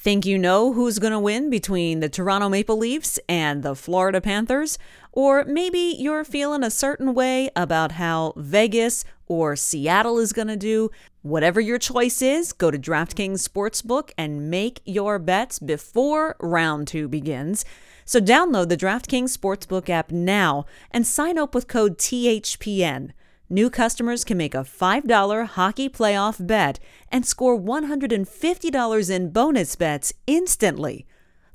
Think 0.01 0.25
you 0.25 0.37
know 0.37 0.71
who's 0.71 0.97
going 0.97 1.11
to 1.11 1.19
win 1.19 1.49
between 1.49 1.99
the 1.99 2.07
Toronto 2.07 2.47
Maple 2.47 2.77
Leafs 2.77 3.19
and 3.27 3.63
the 3.63 3.75
Florida 3.75 4.21
Panthers? 4.21 4.77
Or 5.11 5.43
maybe 5.43 5.93
you're 5.99 6.23
feeling 6.23 6.63
a 6.63 6.71
certain 6.71 7.13
way 7.13 7.49
about 7.53 7.91
how 7.91 8.31
Vegas 8.37 9.03
or 9.27 9.57
Seattle 9.57 10.17
is 10.17 10.31
going 10.31 10.47
to 10.47 10.55
do. 10.55 10.89
Whatever 11.21 11.59
your 11.59 11.77
choice 11.77 12.21
is, 12.21 12.53
go 12.53 12.71
to 12.71 12.79
DraftKings 12.79 13.45
Sportsbook 13.45 14.11
and 14.17 14.49
make 14.49 14.79
your 14.85 15.19
bets 15.19 15.59
before 15.59 16.37
round 16.39 16.87
two 16.87 17.09
begins. 17.09 17.65
So 18.05 18.21
download 18.21 18.69
the 18.69 18.77
DraftKings 18.77 19.37
Sportsbook 19.37 19.89
app 19.89 20.11
now 20.13 20.65
and 20.91 21.05
sign 21.05 21.37
up 21.37 21.53
with 21.53 21.67
code 21.67 21.97
THPN. 21.97 23.11
New 23.51 23.71
customers 23.71 24.23
can 24.23 24.37
make 24.37 24.53
a 24.53 24.59
$5 24.59 25.47
hockey 25.47 25.89
playoff 25.89 26.45
bet 26.45 26.77
and 27.11 27.25
score 27.25 27.59
$150 27.59 29.09
in 29.09 29.31
bonus 29.31 29.75
bets 29.75 30.13
instantly. 30.27 31.07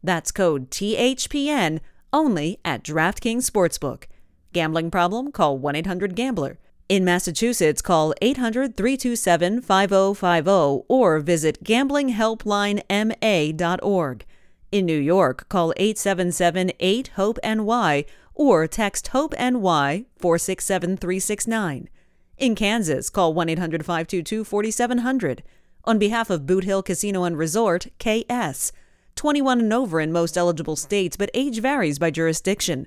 That's 0.02 0.32
code 0.32 0.72
THPN 0.72 1.78
only 2.12 2.58
at 2.64 2.82
DraftKings 2.82 3.48
Sportsbook. 3.48 4.06
Gambling 4.52 4.90
problem? 4.90 5.30
Call 5.30 5.56
1 5.56 5.76
800 5.76 6.16
Gambler. 6.16 6.58
In 6.88 7.04
Massachusetts, 7.04 7.80
call 7.80 8.12
800 8.20 8.76
327 8.76 9.60
5050 9.60 10.84
or 10.88 11.20
visit 11.20 11.62
gamblinghelplinema.org. 11.62 14.26
In 14.72 14.86
New 14.86 14.98
York, 14.98 15.48
call 15.48 15.72
877 15.76 16.72
8 16.80 17.10
HOPE 17.14 17.38
NY 17.44 18.04
or 18.34 18.66
text 18.66 19.08
HOPE 19.08 19.34
NY 19.38 20.06
467369. 20.16 21.88
In 22.36 22.54
Kansas, 22.54 23.10
call 23.10 23.32
1 23.34 23.48
800 23.48 23.84
522 23.84 24.44
4700. 24.44 25.42
On 25.84 25.98
behalf 25.98 26.30
of 26.30 26.46
Boot 26.46 26.64
Hill 26.64 26.82
Casino 26.82 27.24
and 27.24 27.36
Resort, 27.38 27.86
KS. 27.98 28.72
21 29.16 29.60
and 29.60 29.72
over 29.72 30.00
in 30.00 30.10
most 30.10 30.36
eligible 30.36 30.76
states, 30.76 31.16
but 31.16 31.30
age 31.34 31.60
varies 31.60 31.98
by 31.98 32.10
jurisdiction. 32.10 32.86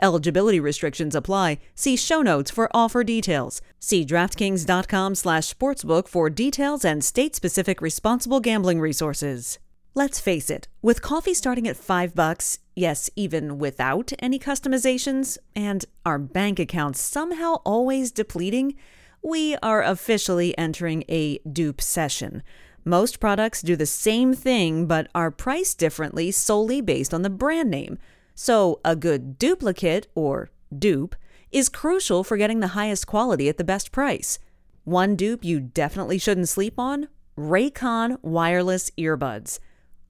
Eligibility 0.00 0.60
restrictions 0.60 1.14
apply. 1.14 1.58
See 1.74 1.96
show 1.96 2.22
notes 2.22 2.50
for 2.50 2.70
offer 2.74 3.04
details. 3.04 3.60
See 3.80 4.04
DraftKings.com 4.04 5.14
slash 5.14 5.52
sportsbook 5.52 6.08
for 6.08 6.30
details 6.30 6.84
and 6.84 7.04
state-specific 7.04 7.80
responsible 7.80 8.40
gambling 8.40 8.80
resources. 8.80 9.58
Let's 9.98 10.20
face 10.20 10.48
it, 10.48 10.68
with 10.80 11.02
coffee 11.02 11.34
starting 11.34 11.66
at 11.66 11.76
five 11.76 12.14
bucks, 12.14 12.60
yes, 12.76 13.10
even 13.16 13.58
without 13.58 14.12
any 14.20 14.38
customizations, 14.38 15.38
and 15.56 15.84
our 16.06 16.20
bank 16.20 16.60
accounts 16.60 17.00
somehow 17.00 17.54
always 17.66 18.12
depleting, 18.12 18.76
we 19.24 19.56
are 19.56 19.82
officially 19.82 20.56
entering 20.56 21.02
a 21.08 21.38
dupe 21.38 21.80
session. 21.80 22.44
Most 22.84 23.18
products 23.18 23.60
do 23.60 23.74
the 23.74 23.86
same 23.86 24.34
thing 24.34 24.86
but 24.86 25.08
are 25.16 25.32
priced 25.32 25.78
differently 25.78 26.30
solely 26.30 26.80
based 26.80 27.12
on 27.12 27.22
the 27.22 27.28
brand 27.28 27.68
name. 27.68 27.98
So, 28.36 28.80
a 28.84 28.94
good 28.94 29.36
duplicate, 29.36 30.06
or 30.14 30.50
dupe, 30.72 31.16
is 31.50 31.68
crucial 31.68 32.22
for 32.22 32.36
getting 32.36 32.60
the 32.60 32.68
highest 32.78 33.08
quality 33.08 33.48
at 33.48 33.56
the 33.56 33.64
best 33.64 33.90
price. 33.90 34.38
One 34.84 35.16
dupe 35.16 35.44
you 35.44 35.58
definitely 35.58 36.18
shouldn't 36.18 36.48
sleep 36.48 36.78
on 36.78 37.08
Raycon 37.36 38.18
wireless 38.22 38.92
earbuds. 38.96 39.58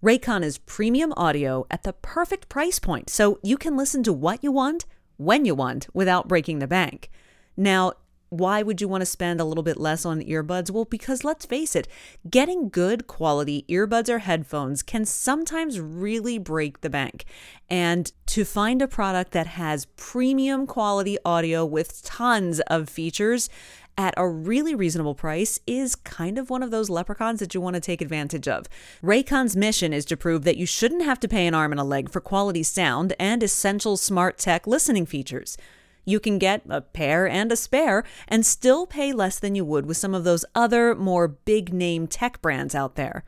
Raycon 0.01 0.45
is 0.45 0.59
premium 0.59 1.13
audio 1.17 1.67
at 1.73 1.83
the 1.83 1.93
perfect 1.93 2.49
price 2.49 2.79
point, 2.79 3.11
so 3.11 3.41
you 3.43 3.59
can 3.59 3.77
listen 3.77 4.05
to 4.05 4.13
what 4.13 4.45
you 4.45 4.53
want, 4.53 4.87
when 5.17 5.45
you 5.45 5.57
want, 5.57 5.89
without 5.93 6.29
breaking 6.29 6.61
the 6.61 6.69
bank. 6.69 7.11
Now, 7.57 7.95
why 8.29 8.63
would 8.63 8.81
you 8.81 8.87
want 8.87 9.01
to 9.01 9.07
spend 9.07 9.41
a 9.41 9.45
little 9.45 9.65
bit 9.65 9.77
less 9.77 10.05
on 10.05 10.21
earbuds? 10.21 10.71
Well, 10.71 10.85
because 10.85 11.25
let's 11.25 11.47
face 11.47 11.75
it, 11.75 11.89
getting 12.31 12.69
good 12.69 13.09
quality 13.09 13.65
earbuds 13.69 14.09
or 14.09 14.21
headphones 14.21 14.85
can 14.85 15.05
sometimes 15.05 15.81
really 15.81 16.39
break 16.39 16.83
the 16.83 16.91
bank. 16.91 17.25
And 17.69 18.13
to 18.27 18.45
find 18.45 18.81
a 18.81 18.87
product 18.87 19.33
that 19.33 19.49
has 19.49 19.87
premium 19.97 20.67
quality 20.69 21.19
audio 21.25 21.65
with 21.65 22.05
tons 22.05 22.61
of 22.69 22.89
features 22.89 23.51
at 23.99 24.15
a 24.17 24.29
really 24.29 24.77
reasonable 24.77 25.17
price 25.17 25.59
is 25.67 25.97
kind 25.97 26.39
of 26.39 26.49
one 26.49 26.63
of 26.63 26.71
those 26.71 26.89
leprechauns 26.89 27.41
that 27.41 27.53
you 27.53 27.61
want 27.61 27.75
to 27.75 27.81
take 27.81 28.01
advantage 28.01 28.47
of. 28.47 28.67
Raycon's 29.03 29.57
mission 29.57 29.93
is 29.93 30.05
to 30.07 30.17
prove 30.17 30.45
that 30.45 30.57
you 30.57 30.65
shouldn't 30.65 31.03
have 31.03 31.19
to 31.21 31.29
pay 31.29 31.49
an 31.49 31.55
arm 31.55 31.73
and 31.73 31.81
a 31.81 31.85
leg 31.85 32.09
for 32.09 32.21
quality 32.21 32.63
sound 32.63 33.13
and 33.19 33.43
essential 33.43 33.97
smart 33.97 34.39
tech 34.39 34.69
listening 34.69 35.05
features. 35.05 35.59
You 36.05 36.21
can 36.21 36.39
get 36.39 36.63
a 36.71 36.81
pair 36.81 37.29
and 37.29 37.51
a 37.51 37.57
spare 37.57 38.05
and 38.29 38.47
still 38.47 38.87
pay 38.87 39.13
less 39.13 39.39
than 39.39 39.57
you 39.57 39.65
would 39.65 39.85
with 39.85 39.97
some 39.97 40.15
of 40.15 40.25
those 40.25 40.45
other 40.55 40.95
more 40.95 41.29
big 41.29 41.75
name 41.75 42.07
tech 42.07 42.41
brands 42.41 42.75
out 42.75 42.95
there. 42.95 43.25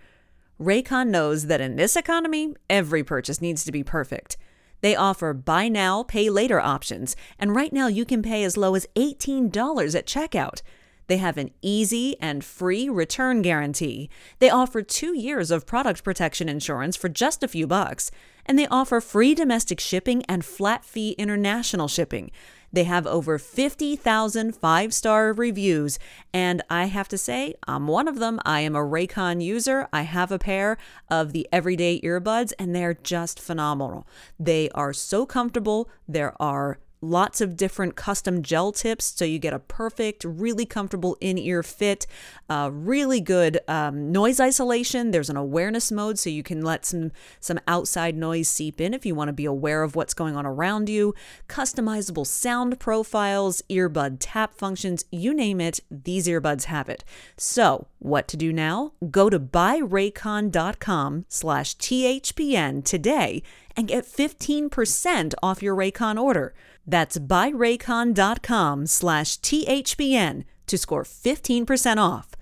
Raycon 0.58 1.08
knows 1.08 1.46
that 1.46 1.60
in 1.60 1.76
this 1.76 1.96
economy, 1.96 2.54
every 2.70 3.02
purchase 3.02 3.40
needs 3.40 3.64
to 3.64 3.72
be 3.72 3.82
perfect. 3.82 4.36
They 4.80 4.96
offer 4.96 5.32
buy 5.32 5.68
now, 5.68 6.02
pay 6.02 6.30
later 6.30 6.60
options, 6.60 7.16
and 7.38 7.54
right 7.54 7.72
now 7.72 7.86
you 7.86 8.04
can 8.04 8.22
pay 8.22 8.44
as 8.44 8.56
low 8.56 8.74
as 8.74 8.86
$18 8.96 9.94
at 9.94 10.06
checkout. 10.06 10.62
They 11.10 11.16
have 11.16 11.38
an 11.38 11.50
easy 11.60 12.16
and 12.20 12.44
free 12.44 12.88
return 12.88 13.42
guarantee. 13.42 14.08
They 14.38 14.48
offer 14.48 14.80
two 14.80 15.18
years 15.18 15.50
of 15.50 15.66
product 15.66 16.04
protection 16.04 16.48
insurance 16.48 16.96
for 16.96 17.08
just 17.08 17.42
a 17.42 17.48
few 17.48 17.66
bucks, 17.66 18.12
and 18.46 18.56
they 18.56 18.68
offer 18.68 19.00
free 19.00 19.34
domestic 19.34 19.80
shipping 19.80 20.22
and 20.28 20.44
flat 20.44 20.84
fee 20.84 21.16
international 21.18 21.88
shipping. 21.88 22.30
They 22.72 22.84
have 22.84 23.06
over 23.06 23.38
50,000 23.38 24.54
five 24.54 24.94
star 24.94 25.32
reviews, 25.32 25.98
and 26.32 26.62
I 26.70 26.86
have 26.86 27.08
to 27.08 27.18
say, 27.18 27.54
I'm 27.66 27.88
one 27.88 28.08
of 28.08 28.18
them. 28.18 28.40
I 28.44 28.60
am 28.60 28.76
a 28.76 28.80
Raycon 28.80 29.42
user. 29.42 29.88
I 29.92 30.02
have 30.02 30.30
a 30.30 30.38
pair 30.38 30.78
of 31.10 31.32
the 31.32 31.48
everyday 31.52 32.00
earbuds, 32.00 32.52
and 32.58 32.74
they're 32.74 32.94
just 32.94 33.40
phenomenal. 33.40 34.06
They 34.38 34.70
are 34.70 34.92
so 34.92 35.26
comfortable. 35.26 35.88
There 36.08 36.40
are 36.40 36.78
lots 37.00 37.40
of 37.40 37.56
different 37.56 37.96
custom 37.96 38.42
gel 38.42 38.72
tips 38.72 39.06
so 39.16 39.24
you 39.24 39.38
get 39.38 39.52
a 39.52 39.58
perfect 39.58 40.24
really 40.24 40.66
comfortable 40.66 41.16
in-ear 41.20 41.62
fit 41.62 42.06
uh, 42.48 42.68
really 42.72 43.20
good 43.20 43.60
um, 43.68 44.10
noise 44.10 44.40
isolation. 44.40 45.12
There's 45.12 45.30
an 45.30 45.36
awareness 45.36 45.92
mode 45.92 46.18
so 46.18 46.28
you 46.30 46.42
can 46.42 46.62
let 46.62 46.84
some 46.84 47.12
some 47.38 47.60
outside 47.68 48.16
noise 48.16 48.48
seep 48.48 48.80
in 48.80 48.92
if 48.92 49.06
you 49.06 49.14
want 49.14 49.28
to 49.28 49.32
be 49.32 49.44
aware 49.44 49.82
of 49.82 49.94
what's 49.94 50.14
going 50.14 50.36
on 50.36 50.44
around 50.44 50.88
you. 50.88 51.14
Customizable 51.48 52.26
sound 52.26 52.80
profiles 52.80 53.62
earbud 53.70 54.16
tap 54.18 54.54
functions 54.54 55.04
you 55.12 55.32
name 55.32 55.60
it 55.60 55.80
these 55.90 56.26
earbuds 56.26 56.64
have 56.64 56.88
it. 56.88 57.04
So 57.36 57.86
what 58.00 58.26
to 58.28 58.36
do 58.36 58.52
now? 58.52 58.92
Go 59.10 59.30
to 59.30 59.38
buyraycon.com 59.38 61.26
slash 61.28 61.76
thpn 61.76 62.84
today 62.84 63.42
and 63.76 63.88
get 63.88 64.04
15% 64.04 65.34
off 65.42 65.62
your 65.62 65.76
raycon 65.76 66.20
order 66.20 66.52
that's 66.90 67.18
buyraycon.com 67.18 68.86
slash 68.86 69.38
THPN 69.38 70.44
to 70.66 70.76
score 70.76 71.04
15% 71.04 71.96
off. 71.96 72.32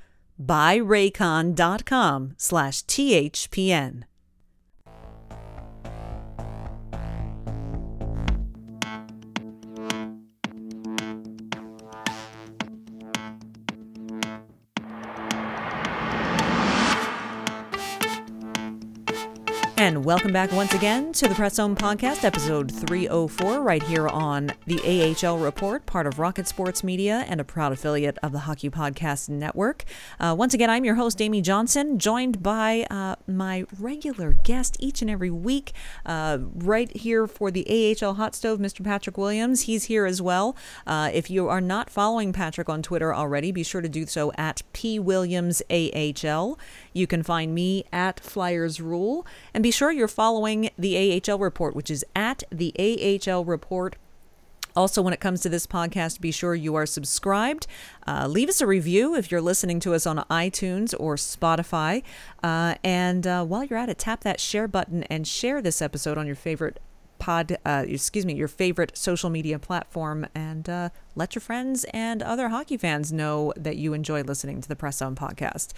Buyraycon.com 0.43 2.35
slash 2.37 2.83
THPN. 2.83 4.03
And 19.79 20.05
welcome 20.05 20.33
back 20.33 20.51
once 20.51 20.75
again 20.75 21.13
to 21.13 21.29
the 21.29 21.37
Press 21.37 21.55
Zone 21.55 21.77
Podcast, 21.77 22.25
episode 22.25 22.69
304, 22.73 23.63
right 23.63 23.81
here 23.85 24.09
on 24.09 24.51
the 24.67 25.15
AHL 25.25 25.39
Report, 25.39 25.87
part 25.87 26.09
of 26.09 26.19
Rocket 26.19 26.49
Sports 26.49 26.83
Media 26.83 27.25
and 27.29 27.41
a 27.41 27.45
proud 27.45 27.71
affiliate 27.71 28.19
of 28.21 28.33
the 28.33 28.41
Hockey 28.41 28.71
Podcast 28.71 29.29
Network. 29.29 29.85
Uh, 30.19 30.35
once 30.37 30.53
again, 30.53 30.69
I'm 30.69 30.85
your 30.85 30.97
host, 30.97 31.23
Amy 31.23 31.41
Johnson, 31.43 31.97
joined 32.01 32.43
by 32.43 32.89
uh, 32.91 33.15
my 33.29 33.67
regular 33.79 34.33
guest 34.43 34.77
each 34.81 35.01
and 35.01 35.09
every 35.09 35.31
week, 35.31 35.71
uh, 36.05 36.39
right 36.57 36.95
here 36.97 37.29
for 37.29 37.53
the 37.53 37.97
AHL 38.03 38.15
Hot 38.15 38.35
Stove, 38.35 38.59
Mr. 38.59 38.83
Patrick 38.83 39.17
Williams. 39.17 39.63
He's 39.63 39.85
here 39.85 40.07
as 40.07 40.21
well. 40.21 40.57
Uh, 40.89 41.09
if 41.15 41.31
you 41.31 41.49
are 41.49 41.61
not 41.61 41.89
following 41.89 42.33
Patrick 42.33 42.69
on 42.69 42.83
Twitter 42.83 43.15
already, 43.15 43.53
be 43.53 43.63
sure 43.63 43.81
to 43.81 43.89
do 43.89 44.07
so 44.07 44.33
at 44.37 44.65
PWilliamsAHL. 44.75 46.59
You 46.93 47.07
can 47.07 47.23
find 47.23 47.55
me 47.55 47.85
at 47.93 48.19
Flyers 48.19 48.81
Rule. 48.81 49.25
And 49.55 49.68
be 49.69 49.73
sure 49.73 49.93
you're 49.93 50.09
following 50.09 50.71
the 50.79 51.21
AHL 51.29 51.39
Report, 51.39 51.77
which 51.77 51.91
is 51.91 52.03
at 52.17 52.43
the 52.51 52.73
AHL 52.79 53.45
Report 53.45 53.97
also, 54.75 55.03
when 55.03 55.13
it 55.13 55.19
comes 55.19 55.41
to 55.41 55.49
this 55.49 55.67
podcast, 55.67 56.21
be 56.21 56.31
sure 56.31 56.55
you 56.55 56.77
are 56.77 56.87
subscribed. 56.87 57.67
Uh, 58.07 58.29
leave 58.29 58.49
us 58.49 58.61
a 58.61 58.67
review 58.67 59.17
if 59.17 59.31
you're 59.31 59.41
listening 59.41 59.81
to 59.81 59.93
us 59.93 60.07
on 60.07 60.19
iTunes 60.31 60.95
or 61.01 61.17
Spotify. 61.17 62.05
Uh, 62.45 62.77
and 62.85 63.27
uh, 63.27 63.45
while 63.45 63.65
you're 63.65 63.79
at 63.79 63.89
it, 63.89 63.99
tap 63.99 64.21
that 64.23 64.39
share 64.39 64.69
button 64.69 65.03
and 65.05 65.27
share 65.27 65.61
this 65.61 65.83
episode 65.83 66.17
on 66.17 66.27
your 66.29 66.37
favorite 66.37 66.81
pod, 67.29 67.59
uh, 67.67 67.85
excuse 67.87 68.25
me, 68.25 68.33
your 68.33 68.49
favorite 68.49 68.97
social 68.97 69.29
media 69.29 69.59
platform, 69.59 70.27
and 70.35 70.67
uh, 70.67 70.89
let 71.15 71.35
your 71.35 71.43
friends 71.43 71.85
and 71.93 72.23
other 72.23 72.49
hockey 72.49 72.79
fans 72.79 73.13
know 73.13 73.53
that 73.55 73.77
you 73.77 73.93
enjoy 73.93 74.23
listening 74.23 74.63
to 74.63 74.69
the 74.69 74.75
Press 74.75 74.97
Zone 74.97 75.15
podcast. 75.15 75.75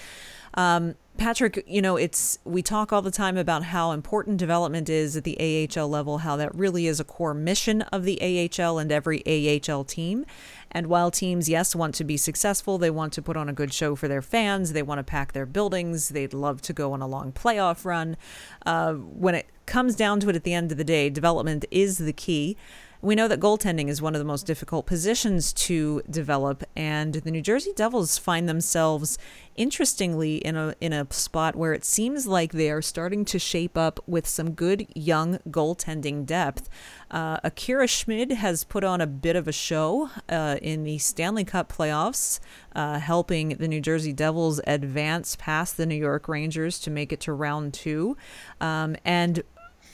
Um, 0.54 0.94
Patrick, 1.18 1.64
you 1.66 1.82
know, 1.82 1.96
it's 1.96 2.38
we 2.44 2.62
talk 2.62 2.92
all 2.92 3.02
the 3.02 3.10
time 3.10 3.36
about 3.36 3.64
how 3.64 3.90
important 3.90 4.36
development 4.36 4.88
is 4.88 5.16
at 5.16 5.24
the 5.24 5.68
AHL 5.76 5.88
level, 5.88 6.18
how 6.18 6.36
that 6.36 6.54
really 6.54 6.86
is 6.86 7.00
a 7.00 7.04
core 7.04 7.34
mission 7.34 7.82
of 7.82 8.04
the 8.04 8.20
AHL 8.22 8.78
and 8.78 8.92
every 8.92 9.20
AHL 9.26 9.82
team. 9.82 10.26
And 10.72 10.86
while 10.86 11.10
teams, 11.10 11.48
yes, 11.48 11.74
want 11.74 11.94
to 11.96 12.04
be 12.04 12.16
successful, 12.16 12.78
they 12.78 12.90
want 12.90 13.12
to 13.14 13.22
put 13.22 13.36
on 13.36 13.48
a 13.48 13.52
good 13.52 13.72
show 13.72 13.96
for 13.96 14.08
their 14.08 14.22
fans, 14.22 14.72
they 14.72 14.82
want 14.82 14.98
to 14.98 15.04
pack 15.04 15.32
their 15.32 15.46
buildings, 15.46 16.10
they'd 16.10 16.34
love 16.34 16.62
to 16.62 16.72
go 16.72 16.92
on 16.92 17.02
a 17.02 17.06
long 17.06 17.32
playoff 17.32 17.84
run. 17.84 18.16
Uh, 18.64 18.94
when 18.94 19.34
it 19.34 19.48
comes 19.66 19.96
down 19.96 20.20
to 20.20 20.28
it 20.28 20.36
at 20.36 20.44
the 20.44 20.54
end 20.54 20.70
of 20.72 20.78
the 20.78 20.84
day, 20.84 21.10
development 21.10 21.64
is 21.70 21.98
the 21.98 22.12
key. 22.12 22.56
We 23.02 23.14
know 23.14 23.28
that 23.28 23.40
goaltending 23.40 23.88
is 23.88 24.02
one 24.02 24.14
of 24.14 24.18
the 24.18 24.26
most 24.26 24.46
difficult 24.46 24.84
positions 24.84 25.54
to 25.54 26.02
develop, 26.10 26.64
and 26.76 27.14
the 27.14 27.30
New 27.30 27.40
Jersey 27.40 27.72
Devils 27.74 28.18
find 28.18 28.46
themselves 28.46 29.16
interestingly 29.56 30.36
in 30.36 30.54
a 30.54 30.74
in 30.82 30.92
a 30.92 31.10
spot 31.10 31.56
where 31.56 31.72
it 31.72 31.82
seems 31.82 32.26
like 32.26 32.52
they 32.52 32.70
are 32.70 32.82
starting 32.82 33.24
to 33.24 33.38
shape 33.38 33.78
up 33.78 34.00
with 34.06 34.28
some 34.28 34.50
good 34.50 34.86
young 34.94 35.38
goaltending 35.48 36.26
depth. 36.26 36.68
Uh, 37.10 37.38
Akira 37.42 37.86
Schmid 37.86 38.32
has 38.32 38.64
put 38.64 38.84
on 38.84 39.00
a 39.00 39.06
bit 39.06 39.34
of 39.34 39.48
a 39.48 39.52
show 39.52 40.10
uh, 40.28 40.58
in 40.60 40.84
the 40.84 40.98
Stanley 40.98 41.44
Cup 41.44 41.72
playoffs, 41.72 42.38
uh, 42.74 42.98
helping 42.98 43.50
the 43.50 43.68
New 43.68 43.80
Jersey 43.80 44.12
Devils 44.12 44.60
advance 44.66 45.36
past 45.36 45.78
the 45.78 45.86
New 45.86 45.94
York 45.94 46.28
Rangers 46.28 46.78
to 46.80 46.90
make 46.90 47.14
it 47.14 47.20
to 47.20 47.32
round 47.32 47.72
two. 47.72 48.18
Um, 48.60 48.94
and 49.06 49.42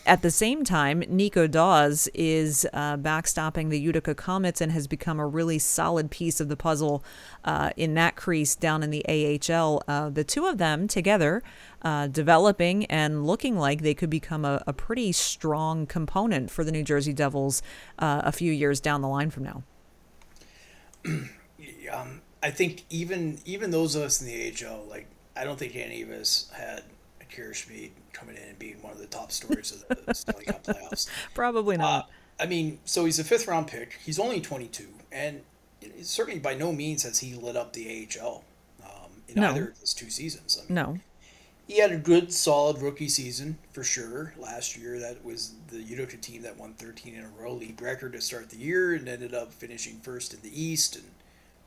at 0.06 0.22
the 0.22 0.30
same 0.30 0.64
time, 0.64 1.02
Nico 1.08 1.46
Daws 1.46 2.08
is 2.14 2.66
uh, 2.72 2.96
backstopping 2.96 3.70
the 3.70 3.80
Utica 3.80 4.14
Comets 4.14 4.60
and 4.60 4.70
has 4.70 4.86
become 4.86 5.18
a 5.18 5.26
really 5.26 5.58
solid 5.58 6.10
piece 6.10 6.40
of 6.40 6.48
the 6.48 6.56
puzzle 6.56 7.04
uh, 7.44 7.70
in 7.76 7.94
that 7.94 8.14
crease 8.14 8.54
down 8.54 8.82
in 8.84 8.90
the 8.90 9.04
AHL. 9.08 9.82
Uh, 9.88 10.08
the 10.08 10.22
two 10.22 10.46
of 10.46 10.58
them 10.58 10.86
together 10.86 11.42
uh, 11.82 12.06
developing 12.06 12.84
and 12.86 13.26
looking 13.26 13.58
like 13.58 13.82
they 13.82 13.94
could 13.94 14.10
become 14.10 14.44
a, 14.44 14.62
a, 14.66 14.72
pretty 14.72 15.12
strong 15.12 15.86
component 15.86 16.50
for 16.50 16.64
the 16.64 16.72
New 16.72 16.82
Jersey 16.82 17.12
Devils 17.12 17.62
uh, 17.98 18.22
a 18.24 18.32
few 18.32 18.52
years 18.52 18.80
down 18.80 19.02
the 19.02 19.08
line 19.08 19.30
from 19.30 19.42
now. 19.44 19.62
um, 21.92 22.22
I 22.42 22.50
think 22.50 22.84
even 22.90 23.40
even 23.44 23.70
those 23.70 23.94
of 23.94 24.02
us 24.02 24.20
in 24.20 24.28
the 24.28 24.66
AHL, 24.66 24.84
like 24.88 25.06
I 25.36 25.44
don't 25.44 25.58
think 25.58 25.76
any 25.76 26.02
of 26.02 26.10
us 26.10 26.50
had 26.56 26.82
Akira 27.20 27.54
Schmid 27.54 27.90
coming 28.16 28.36
in 28.36 28.42
and 28.48 28.58
being 28.58 28.82
one 28.82 28.92
of 28.92 28.98
the 28.98 29.06
top 29.06 29.30
stories 29.30 29.72
of 29.72 30.06
the 30.06 30.14
Stanley 30.14 30.46
Cup 30.46 30.64
playoffs. 30.64 31.08
Probably 31.34 31.76
not. 31.76 32.04
Uh, 32.04 32.06
I 32.42 32.46
mean, 32.46 32.78
so 32.84 33.04
he's 33.04 33.18
a 33.18 33.24
fifth 33.24 33.46
round 33.46 33.68
pick. 33.68 33.98
He's 34.04 34.18
only 34.18 34.40
22, 34.40 34.86
and 35.12 35.42
certainly 36.02 36.40
by 36.40 36.54
no 36.54 36.72
means 36.72 37.02
has 37.02 37.20
he 37.20 37.34
lit 37.34 37.56
up 37.56 37.72
the 37.72 38.08
AHL 38.20 38.44
um, 38.84 39.10
in 39.28 39.40
no. 39.40 39.50
either 39.50 39.68
of 39.68 39.78
his 39.78 39.94
two 39.94 40.10
seasons. 40.10 40.58
I 40.58 40.66
mean, 40.66 40.74
no. 40.74 40.98
He 41.66 41.78
had 41.80 41.90
a 41.90 41.96
good, 41.96 42.32
solid 42.32 42.80
rookie 42.80 43.08
season 43.08 43.58
for 43.72 43.82
sure. 43.82 44.34
Last 44.38 44.76
year, 44.76 45.00
that 45.00 45.24
was 45.24 45.54
the 45.68 45.82
Utica 45.82 46.16
team 46.16 46.42
that 46.42 46.56
won 46.56 46.74
13 46.74 47.16
in 47.16 47.24
a 47.24 47.28
row, 47.42 47.54
league 47.54 47.82
record 47.82 48.12
to 48.12 48.20
start 48.20 48.50
the 48.50 48.56
year, 48.56 48.94
and 48.94 49.08
ended 49.08 49.34
up 49.34 49.52
finishing 49.52 49.98
first 49.98 50.32
in 50.32 50.40
the 50.42 50.62
East, 50.62 50.94
and 50.94 51.06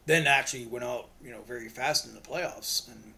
then 0.05 0.25
actually 0.25 0.65
went 0.65 0.85
out, 0.85 1.09
you 1.21 1.31
know, 1.31 1.41
very 1.45 1.67
fast 1.67 2.07
in 2.07 2.13
the 2.13 2.21
playoffs. 2.21 2.87
And 2.87 3.13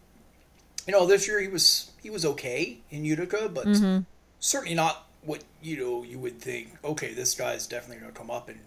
you 0.88 0.94
know, 0.94 1.06
this 1.06 1.28
year 1.28 1.40
he 1.40 1.48
was 1.48 1.92
he 2.02 2.10
was 2.10 2.26
okay 2.26 2.80
in 2.90 3.06
Utica, 3.06 3.50
but 3.54 3.68
mm-hmm. 3.68 4.02
certainly 4.40 4.76
not 4.76 5.08
what 5.24 5.44
you 5.62 5.78
know 5.78 6.04
you 6.04 6.20
would 6.20 6.40
think. 6.40 6.70
Okay, 6.84 7.14
this 7.14 7.36
guy's 7.36 7.68
definitely 7.68 7.98
going 7.98 8.12
to 8.12 8.18
come 8.18 8.32
up 8.32 8.50
and 8.50 8.60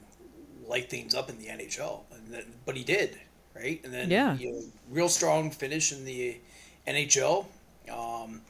light 0.67 0.89
things 0.91 1.15
up 1.15 1.29
in 1.29 1.39
the 1.39 1.47
NHL, 1.47 2.01
and 2.13 2.33
then, 2.33 2.45
but 2.65 2.77
he 2.77 2.85
did, 2.85 3.19
right? 3.55 3.81
And 3.85 3.93
then 3.93 4.11
yeah, 4.11 4.37
you 4.37 4.53
know, 4.53 4.61
real 4.91 5.09
strong 5.09 5.51
finish 5.51 5.93
in 5.93 6.05
the 6.05 6.39
NHL. 6.87 7.47
Um, 7.93 8.41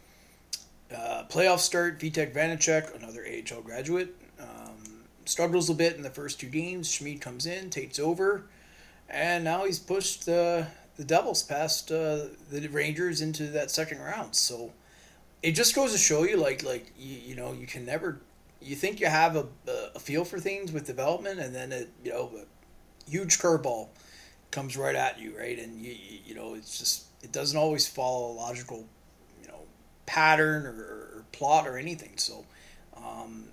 uh, 0.95 1.25
playoff 1.29 1.59
start, 1.59 1.99
Vitek 1.99 2.35
Vanecek, 2.35 2.95
another 2.95 3.25
AHL 3.27 3.63
graduate, 3.63 4.15
um, 4.39 5.05
struggles 5.25 5.69
a 5.69 5.75
bit 5.75 5.97
in 5.97 6.03
the 6.03 6.11
first 6.11 6.39
two 6.39 6.49
games. 6.49 6.89
Schmid 6.89 7.21
comes 7.21 7.47
in, 7.47 7.71
takes 7.71 7.99
over, 7.99 8.45
and 9.09 9.43
now 9.43 9.65
he's 9.65 9.79
pushed 9.79 10.27
the 10.27 10.67
the 10.97 11.05
Devils 11.05 11.43
passed 11.43 11.91
uh, 11.91 12.27
the 12.51 12.69
Rangers 12.69 13.21
into 13.21 13.49
that 13.49 13.71
second 13.71 14.01
round. 14.01 14.35
So 14.35 14.73
it 15.43 15.53
just 15.53 15.75
goes 15.75 15.93
to 15.93 15.99
show 15.99 16.25
you, 16.25 16.37
like, 16.37 16.63
like 16.63 16.93
you, 16.99 17.19
you 17.19 17.37
know, 17.37 17.53
you 17.53 17.67
can 17.67 17.85
never. 17.85 18.21
You 18.61 18.77
think 18.77 18.99
you 18.99 19.07
have 19.07 19.37
a, 19.37 19.47
a 19.95 19.99
feel 19.99 20.25
for 20.25 20.41
things 20.41 20.73
with 20.73 20.87
development, 20.87 21.39
and 21.39 21.55
then 21.55 21.71
it, 21.71 21.91
you 22.03 22.13
know, 22.13 22.31
a 22.35 23.11
huge 23.11 23.39
curveball 23.39 23.89
comes 24.51 24.77
right 24.77 24.95
at 24.95 25.21
you, 25.21 25.37
right? 25.37 25.59
And 25.59 25.83
you, 25.83 25.95
you 26.25 26.35
know, 26.35 26.55
it's 26.55 26.79
just 26.79 27.05
it 27.23 27.33
doesn't 27.33 27.59
always 27.59 27.87
follow 27.87 28.33
a 28.33 28.35
logical, 28.35 28.87
you 29.43 29.49
know, 29.49 29.61
pattern 30.07 30.65
or, 30.65 30.73
or 30.73 31.25
plot 31.33 31.67
or 31.67 31.77
anything. 31.77 32.13
So. 32.17 32.45
Um, 32.97 33.49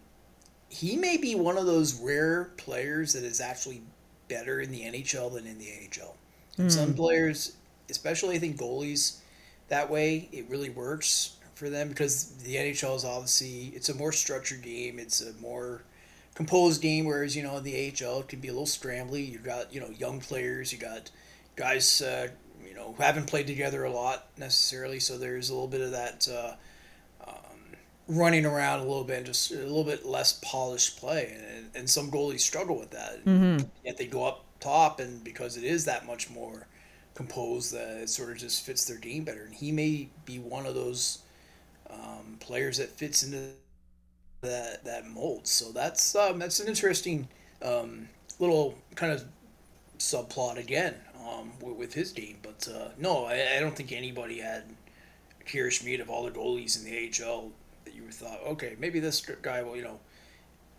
he 0.72 0.96
may 0.96 1.18
be 1.18 1.36
one 1.36 1.58
of 1.58 1.66
those 1.66 2.00
rare 2.00 2.46
players 2.56 3.12
that 3.14 3.24
is 3.24 3.42
actually 3.42 3.82
better 4.30 4.62
in 4.62 4.72
the 4.72 4.82
NHL 4.82 5.34
than 5.34 5.46
in 5.46 5.60
the 5.60 5.68
AHL. 5.68 6.16
Mm. 6.62 6.72
Some 6.72 6.94
players, 6.94 7.56
especially 7.90 8.36
I 8.36 8.40
think 8.40 8.58
goalies, 8.58 9.20
that 9.70 9.90
way 9.90 10.30
it 10.32 10.50
really 10.50 10.70
works 10.70 11.38
for 11.56 11.70
them 11.70 11.90
because 11.90 12.32
the 12.44 12.56
NHL 12.56 12.96
is 12.96 13.06
obviously 13.06 13.72
it's 13.76 13.90
a 13.90 13.96
more 13.96 14.12
structured 14.12 14.62
game. 14.64 15.00
It's 15.00 15.22
a 15.22 15.34
more 15.34 15.84
composed 16.36 16.82
game, 16.82 17.06
whereas 17.06 17.36
you 17.36 17.44
know 17.44 17.58
in 17.58 17.64
the 17.64 17.76
AHL 17.76 18.22
it 18.22 18.28
can 18.28 18.40
be 18.40 18.48
a 18.48 18.52
little 18.52 18.66
scrambly. 18.66 19.30
You 19.32 19.38
got 19.38 19.74
you 19.74 19.80
know 19.80 19.90
young 19.90 20.20
players, 20.20 20.74
you 20.74 20.80
got 20.80 21.10
guys 21.56 22.02
uh, 22.02 22.30
you 22.68 22.74
know 22.74 22.94
who 22.94 23.04
haven't 23.04 23.28
played 23.28 23.48
together 23.48 23.84
a 23.84 23.92
lot 23.92 24.28
necessarily, 24.38 25.00
so 25.00 25.18
there's 25.18 25.50
a 25.50 25.54
little 25.54 25.68
bit 25.68 25.82
of 25.82 25.92
that. 25.92 26.28
Uh, 26.28 26.54
um, 27.28 27.36
running 28.08 28.46
around 28.46 28.80
a 28.80 28.84
little 28.84 29.04
bit 29.04 29.18
and 29.18 29.26
just 29.28 29.52
a 29.52 29.56
little 29.56 29.84
bit 29.84 30.06
less 30.06 30.40
polished 30.44 30.98
play 31.00 31.38
and, 31.56 31.70
and 31.76 31.90
some 31.90 32.10
goalies 32.10 32.40
struggle 32.40 32.78
with 32.78 32.90
that 32.90 33.24
mm-hmm. 33.24 33.64
yet 33.86 33.96
they 33.96 34.08
go 34.08 34.26
up 34.26 34.44
top, 34.62 35.00
and 35.00 35.24
because 35.24 35.58
it 35.58 35.64
is 35.64 35.86
that 35.86 36.06
much 36.06 36.30
more 36.30 36.68
composed, 37.14 37.74
that 37.74 37.98
it 37.98 38.10
sort 38.10 38.32
of 38.32 38.38
just 38.38 38.66
fits 38.66 38.86
their 38.86 38.98
game 38.98 39.26
better. 39.26 39.44
And 39.44 39.54
he 39.54 39.72
may 39.72 40.08
be 40.26 40.40
one 40.40 40.66
of 40.66 40.76
those 40.76 41.20
um, 41.90 42.38
players 42.40 42.78
that 42.78 42.90
fits 42.90 43.24
into 43.24 43.50
that 44.42 44.84
that 44.86 45.08
mold. 45.08 45.48
So 45.48 45.72
that's 45.72 46.16
um, 46.16 46.40
that's 46.40 46.60
an 46.60 46.68
interesting 46.68 47.28
um, 47.62 48.08
little 48.40 48.76
kind 48.96 49.14
of 49.14 49.26
subplot 50.00 50.58
again 50.58 50.96
um, 51.28 51.52
with, 51.62 51.78
with, 51.78 51.94
his 51.94 52.12
game. 52.12 52.38
But 52.42 52.68
uh, 52.74 52.90
no, 52.98 53.26
I, 53.26 53.58
I, 53.58 53.60
don't 53.60 53.76
think 53.76 53.92
anybody 53.92 54.40
had 54.40 54.64
Akira 55.42 55.70
Schmid 55.70 56.00
of 56.00 56.10
all 56.10 56.24
the 56.24 56.32
goalies 56.32 56.78
in 56.78 56.90
the 56.90 57.24
AHL 57.24 57.52
that 57.86 57.94
you 57.94 58.10
thought, 58.10 58.40
okay, 58.48 58.76
maybe 58.80 59.00
this 59.00 59.22
guy 59.44 59.62
will, 59.62 59.76
you 59.76 59.84
know, 59.84 60.00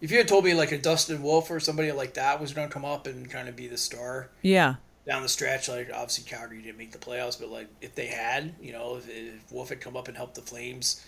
if 0.02 0.10
you 0.10 0.18
had 0.18 0.26
told 0.26 0.44
me 0.44 0.52
like 0.52 0.72
a 0.72 0.78
Dustin 0.78 1.22
Wolf 1.22 1.48
or 1.50 1.60
somebody 1.60 1.92
like 1.92 2.14
that 2.14 2.40
was 2.40 2.52
going 2.52 2.68
to 2.68 2.74
come 2.74 2.84
up 2.84 3.06
and 3.06 3.30
kind 3.30 3.48
of 3.48 3.54
be 3.54 3.68
the 3.68 3.78
star, 3.78 4.30
yeah, 4.42 4.74
down 5.06 5.22
the 5.22 5.28
stretch, 5.28 5.68
like 5.68 5.90
obviously 5.94 6.24
Calgary 6.24 6.60
didn't 6.60 6.76
make 6.76 6.90
the 6.90 6.98
playoffs, 6.98 7.38
but 7.38 7.48
like 7.48 7.68
if 7.80 7.94
they 7.94 8.08
had, 8.08 8.52
you 8.60 8.72
know, 8.72 8.96
if, 8.96 9.08
if 9.08 9.52
Wolf 9.52 9.68
had 9.68 9.80
come 9.80 9.96
up 9.96 10.08
and 10.08 10.16
helped 10.16 10.34
the 10.34 10.42
Flames 10.42 11.06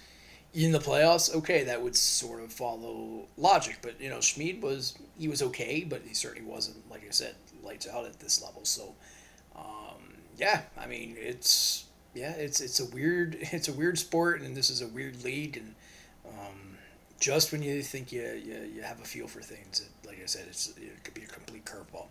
in 0.55 0.71
the 0.71 0.79
playoffs, 0.79 1.35
okay, 1.35 1.65
that 1.65 1.83
would 1.83 1.97
sort 1.97 2.41
of 2.41 2.53
follow 2.53 3.27
logic. 3.37 3.79
But 3.83 4.01
you 4.01 4.09
know, 4.09 4.21
Schmid 4.21 4.63
was 4.63 4.97
he 5.19 5.27
was 5.27 5.43
okay, 5.43 5.85
but 5.87 6.03
he 6.07 6.15
certainly 6.15 6.49
wasn't 6.49 6.89
like 6.89 7.05
I 7.07 7.11
said 7.11 7.35
lights 7.65 7.89
out 7.89 8.05
at 8.05 8.21
this 8.21 8.41
level. 8.41 8.65
So, 8.65 8.95
um, 9.57 10.15
yeah, 10.39 10.63
I 10.79 10.87
mean 10.87 11.17
it's 11.19 11.87
yeah, 12.15 12.31
it's 12.31 12.61
it's 12.61 12.79
a 12.79 12.87
weird 12.87 13.37
it's 13.41 13.67
a 13.67 13.73
weird 13.73 13.99
sport, 13.99 14.41
and 14.41 14.57
this 14.57 14.71
is 14.71 14.83
a 14.83 14.87
weird 14.87 15.25
league, 15.25 15.57
and 15.57 15.75
um, 16.29 16.74
just 17.21 17.53
when 17.53 17.63
you 17.63 17.83
think 17.83 18.13
you, 18.13 18.23
you, 18.23 18.71
you 18.77 18.83
have 18.83 19.01
a 19.01 19.05
feel 19.05 19.27
for 19.27 19.41
things, 19.41 19.81
it, 19.81 20.07
like 20.07 20.21
I 20.23 20.27
said, 20.27 20.45
it's 20.49 20.69
it 20.77 21.05
could 21.05 21.15
be 21.15 21.23
a 21.23 21.27
complete 21.27 21.65
curveball. 21.65 22.07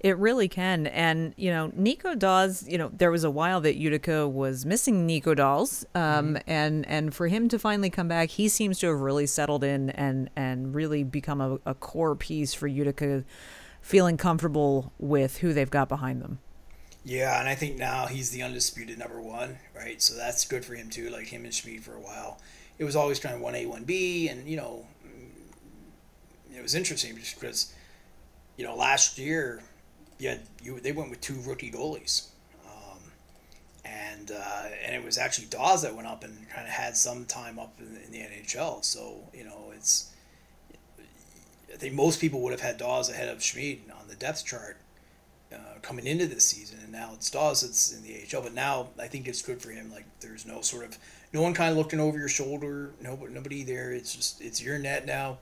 It 0.00 0.16
really 0.16 0.48
can. 0.48 0.86
And, 0.86 1.34
you 1.36 1.50
know, 1.50 1.70
Nico 1.76 2.14
Daws, 2.14 2.66
you 2.66 2.78
know, 2.78 2.90
there 2.96 3.10
was 3.10 3.22
a 3.22 3.30
while 3.30 3.60
that 3.60 3.76
Utica 3.76 4.26
was 4.26 4.64
missing 4.64 5.04
Nico 5.06 5.34
Daws. 5.34 5.84
Um, 5.94 6.00
mm-hmm. 6.02 6.36
and, 6.46 6.88
and 6.88 7.14
for 7.14 7.28
him 7.28 7.50
to 7.50 7.58
finally 7.58 7.90
come 7.90 8.08
back, 8.08 8.30
he 8.30 8.48
seems 8.48 8.78
to 8.78 8.86
have 8.86 9.00
really 9.00 9.26
settled 9.26 9.62
in 9.62 9.90
and, 9.90 10.30
and 10.34 10.74
really 10.74 11.04
become 11.04 11.42
a, 11.42 11.58
a 11.66 11.74
core 11.74 12.16
piece 12.16 12.54
for 12.54 12.66
Utica, 12.66 13.24
feeling 13.82 14.16
comfortable 14.16 14.90
with 14.98 15.38
who 15.38 15.52
they've 15.52 15.70
got 15.70 15.90
behind 15.90 16.22
them. 16.22 16.38
Yeah, 17.04 17.38
and 17.38 17.48
I 17.48 17.54
think 17.54 17.76
now 17.76 18.06
he's 18.06 18.30
the 18.30 18.42
undisputed 18.42 18.98
number 18.98 19.20
one, 19.20 19.58
right? 19.76 20.00
So 20.00 20.14
that's 20.16 20.46
good 20.46 20.64
for 20.64 20.74
him 20.74 20.88
too, 20.88 21.10
like 21.10 21.26
him 21.26 21.44
and 21.44 21.52
Schmid 21.52 21.82
for 21.82 21.94
a 21.94 22.00
while 22.00 22.40
it 22.80 22.84
was 22.84 22.96
always 22.96 23.20
trying 23.20 23.34
of 23.34 23.40
one 23.42 23.54
A, 23.54 23.66
one 23.66 23.84
B, 23.84 24.28
and 24.28 24.48
you 24.48 24.56
know, 24.56 24.86
it 26.52 26.62
was 26.62 26.74
interesting 26.74 27.14
just 27.16 27.38
because, 27.38 27.74
you 28.56 28.64
know, 28.64 28.74
last 28.74 29.18
year, 29.18 29.62
yeah, 30.18 30.38
you 30.62 30.80
they 30.80 30.90
went 30.90 31.10
with 31.10 31.20
two 31.20 31.38
rookie 31.46 31.70
goalies, 31.70 32.28
um, 32.66 32.98
and 33.84 34.30
uh, 34.30 34.64
and 34.82 34.96
it 34.96 35.04
was 35.04 35.18
actually 35.18 35.48
Daws 35.48 35.82
that 35.82 35.94
went 35.94 36.08
up 36.08 36.24
and 36.24 36.48
kind 36.48 36.66
of 36.66 36.72
had 36.72 36.96
some 36.96 37.26
time 37.26 37.58
up 37.58 37.74
in, 37.78 37.98
in, 38.06 38.12
the 38.12 38.18
NHL. 38.18 38.82
So 38.82 39.28
you 39.34 39.44
know, 39.44 39.72
it's 39.76 40.10
I 41.72 41.76
think 41.76 41.94
most 41.94 42.18
people 42.18 42.40
would 42.40 42.52
have 42.52 42.62
had 42.62 42.78
Daws 42.78 43.10
ahead 43.10 43.28
of 43.28 43.42
Schmid 43.42 43.80
on 44.00 44.08
the 44.08 44.16
depth 44.16 44.46
chart. 44.46 44.78
Uh, 45.52 45.58
coming 45.82 46.06
into 46.06 46.26
this 46.26 46.44
season, 46.44 46.78
and 46.82 46.92
now 46.92 47.10
it's 47.12 47.28
Daws 47.28 47.62
that's 47.62 47.92
in 47.92 48.02
the 48.04 48.14
AHL. 48.14 48.42
But 48.42 48.54
now 48.54 48.90
I 49.00 49.08
think 49.08 49.26
it's 49.26 49.42
good 49.42 49.60
for 49.60 49.70
him. 49.70 49.90
Like 49.90 50.04
there's 50.20 50.46
no 50.46 50.60
sort 50.60 50.84
of 50.84 50.98
no 51.32 51.42
one 51.42 51.54
kind 51.54 51.72
of 51.72 51.76
looking 51.76 51.98
over 51.98 52.18
your 52.18 52.28
shoulder. 52.28 52.92
No, 53.00 53.18
nobody 53.28 53.64
there. 53.64 53.92
It's 53.92 54.14
just 54.14 54.40
it's 54.40 54.62
your 54.62 54.78
net 54.78 55.06
now. 55.06 55.38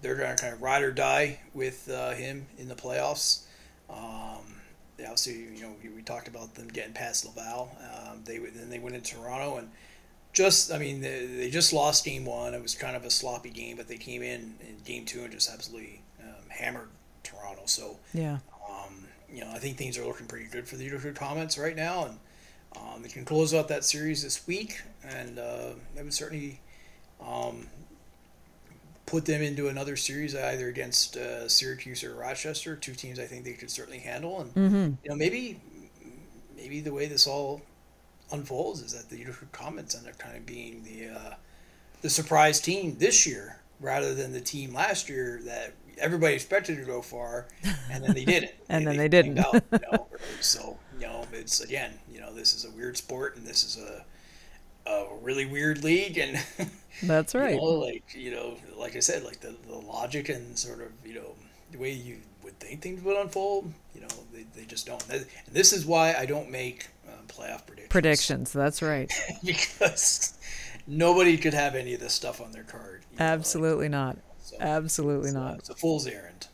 They're 0.00 0.14
gonna 0.14 0.36
kind 0.36 0.52
of 0.52 0.62
ride 0.62 0.82
or 0.82 0.92
die 0.92 1.40
with 1.54 1.90
uh, 1.90 2.12
him 2.12 2.46
in 2.56 2.68
the 2.68 2.76
playoffs. 2.76 3.46
Um, 3.90 4.56
obviously, 5.00 5.34
you 5.56 5.62
know, 5.62 5.74
we, 5.82 5.90
we, 5.90 6.02
talked 6.02 6.28
about 6.28 6.54
them 6.54 6.68
getting 6.68 6.92
past 6.92 7.24
Laval. 7.24 7.76
Um, 7.80 8.22
they 8.24 8.38
then 8.38 8.70
they 8.70 8.78
went 8.78 8.96
in 8.96 9.02
Toronto 9.02 9.58
and 9.58 9.70
just, 10.32 10.70
I 10.70 10.78
mean, 10.78 11.00
they, 11.00 11.26
they, 11.26 11.50
just 11.50 11.72
lost 11.72 12.04
game 12.04 12.26
one. 12.26 12.52
It 12.52 12.62
was 12.62 12.74
kind 12.74 12.94
of 12.94 13.04
a 13.04 13.10
sloppy 13.10 13.48
game, 13.48 13.76
but 13.76 13.88
they 13.88 13.96
came 13.96 14.22
in 14.22 14.54
in 14.60 14.76
game 14.84 15.06
two 15.06 15.22
and 15.22 15.32
just 15.32 15.50
absolutely 15.50 16.02
um, 16.22 16.48
hammered 16.50 16.88
Toronto. 17.22 17.62
So 17.64 17.98
yeah, 18.12 18.38
you 19.36 19.44
know, 19.44 19.50
I 19.50 19.58
think 19.58 19.76
things 19.76 19.98
are 19.98 20.04
looking 20.06 20.26
pretty 20.26 20.46
good 20.46 20.66
for 20.66 20.76
the 20.76 20.84
Utica 20.84 21.12
Comets 21.12 21.58
right 21.58 21.76
now, 21.76 22.06
and 22.06 22.18
um, 22.74 23.02
they 23.02 23.10
can 23.10 23.26
close 23.26 23.52
out 23.52 23.68
that 23.68 23.84
series 23.84 24.22
this 24.22 24.46
week, 24.46 24.80
and 25.04 25.38
uh, 25.38 25.72
that 25.94 26.04
would 26.04 26.14
certainly 26.14 26.58
um, 27.20 27.66
put 29.04 29.26
them 29.26 29.42
into 29.42 29.68
another 29.68 29.94
series 29.94 30.34
either 30.34 30.68
against 30.68 31.18
uh, 31.18 31.50
Syracuse 31.50 32.02
or 32.02 32.14
Rochester, 32.14 32.76
two 32.76 32.94
teams 32.94 33.18
I 33.18 33.26
think 33.26 33.44
they 33.44 33.52
could 33.52 33.70
certainly 33.70 33.98
handle, 33.98 34.40
and 34.40 34.54
mm-hmm. 34.54 34.94
you 35.04 35.10
know 35.10 35.16
maybe 35.16 35.60
maybe 36.56 36.80
the 36.80 36.94
way 36.94 37.04
this 37.04 37.26
all 37.26 37.60
unfolds 38.32 38.80
is 38.80 38.94
that 38.94 39.10
the 39.10 39.18
Utica 39.18 39.44
Comets 39.52 39.94
end 39.94 40.08
up 40.08 40.16
kind 40.16 40.34
of 40.34 40.46
being 40.46 40.82
the 40.82 41.14
uh, 41.14 41.34
the 42.00 42.08
surprise 42.08 42.58
team 42.58 42.96
this 42.98 43.26
year 43.26 43.60
rather 43.80 44.14
than 44.14 44.32
the 44.32 44.40
team 44.40 44.74
last 44.74 45.08
year 45.08 45.40
that 45.44 45.74
everybody 45.98 46.34
expected 46.34 46.76
to 46.76 46.84
go 46.84 47.02
far, 47.02 47.46
and 47.90 48.04
then 48.04 48.14
they 48.14 48.24
didn't. 48.26 48.52
and 48.68 48.86
then 48.86 48.96
they, 48.96 49.04
they 49.04 49.08
didn't. 49.08 49.38
Out, 49.38 49.54
you 49.54 49.78
know, 49.92 50.06
so 50.40 50.78
you 50.98 51.06
know, 51.06 51.24
it's 51.32 51.60
again, 51.60 51.92
you 52.12 52.20
know, 52.20 52.32
this 52.32 52.54
is 52.54 52.64
a 52.64 52.70
weird 52.70 52.96
sport, 52.96 53.36
and 53.36 53.46
this 53.46 53.64
is 53.64 53.78
a 53.82 54.04
a 54.88 55.06
really 55.20 55.46
weird 55.46 55.82
league, 55.82 56.18
and 56.18 56.38
that's 57.02 57.34
right. 57.34 57.54
You 57.54 57.60
know, 57.60 57.64
like 57.64 58.14
you 58.14 58.30
know, 58.30 58.56
like 58.76 58.96
I 58.96 59.00
said, 59.00 59.24
like 59.24 59.40
the, 59.40 59.54
the 59.66 59.76
logic 59.76 60.28
and 60.28 60.58
sort 60.58 60.80
of 60.80 60.92
you 61.04 61.14
know 61.14 61.34
the 61.72 61.78
way 61.78 61.92
you 61.92 62.18
would 62.42 62.58
think 62.60 62.80
things 62.80 63.02
would 63.02 63.16
unfold, 63.16 63.72
you 63.94 64.00
know, 64.00 64.08
they, 64.32 64.46
they 64.54 64.64
just 64.64 64.86
don't. 64.86 65.04
And 65.10 65.26
this 65.50 65.72
is 65.72 65.84
why 65.84 66.14
I 66.14 66.26
don't 66.26 66.50
make 66.50 66.86
um, 67.08 67.26
playoff 67.26 67.66
predictions. 67.66 67.88
Predictions, 67.88 68.52
that's 68.52 68.82
right. 68.82 69.12
because 69.44 70.34
nobody 70.86 71.36
could 71.36 71.54
have 71.54 71.74
any 71.74 71.94
of 71.94 72.00
this 72.00 72.12
stuff 72.12 72.40
on 72.40 72.52
their 72.52 72.64
card. 72.64 73.04
Absolutely 73.18 73.88
know, 73.88 74.06
like, 74.06 74.16
not. 74.16 74.24
So 74.38 74.56
Absolutely 74.60 75.32
not. 75.32 75.58
It's 75.58 75.70
a 75.70 75.74
fool's 75.74 76.06
errand. 76.06 76.48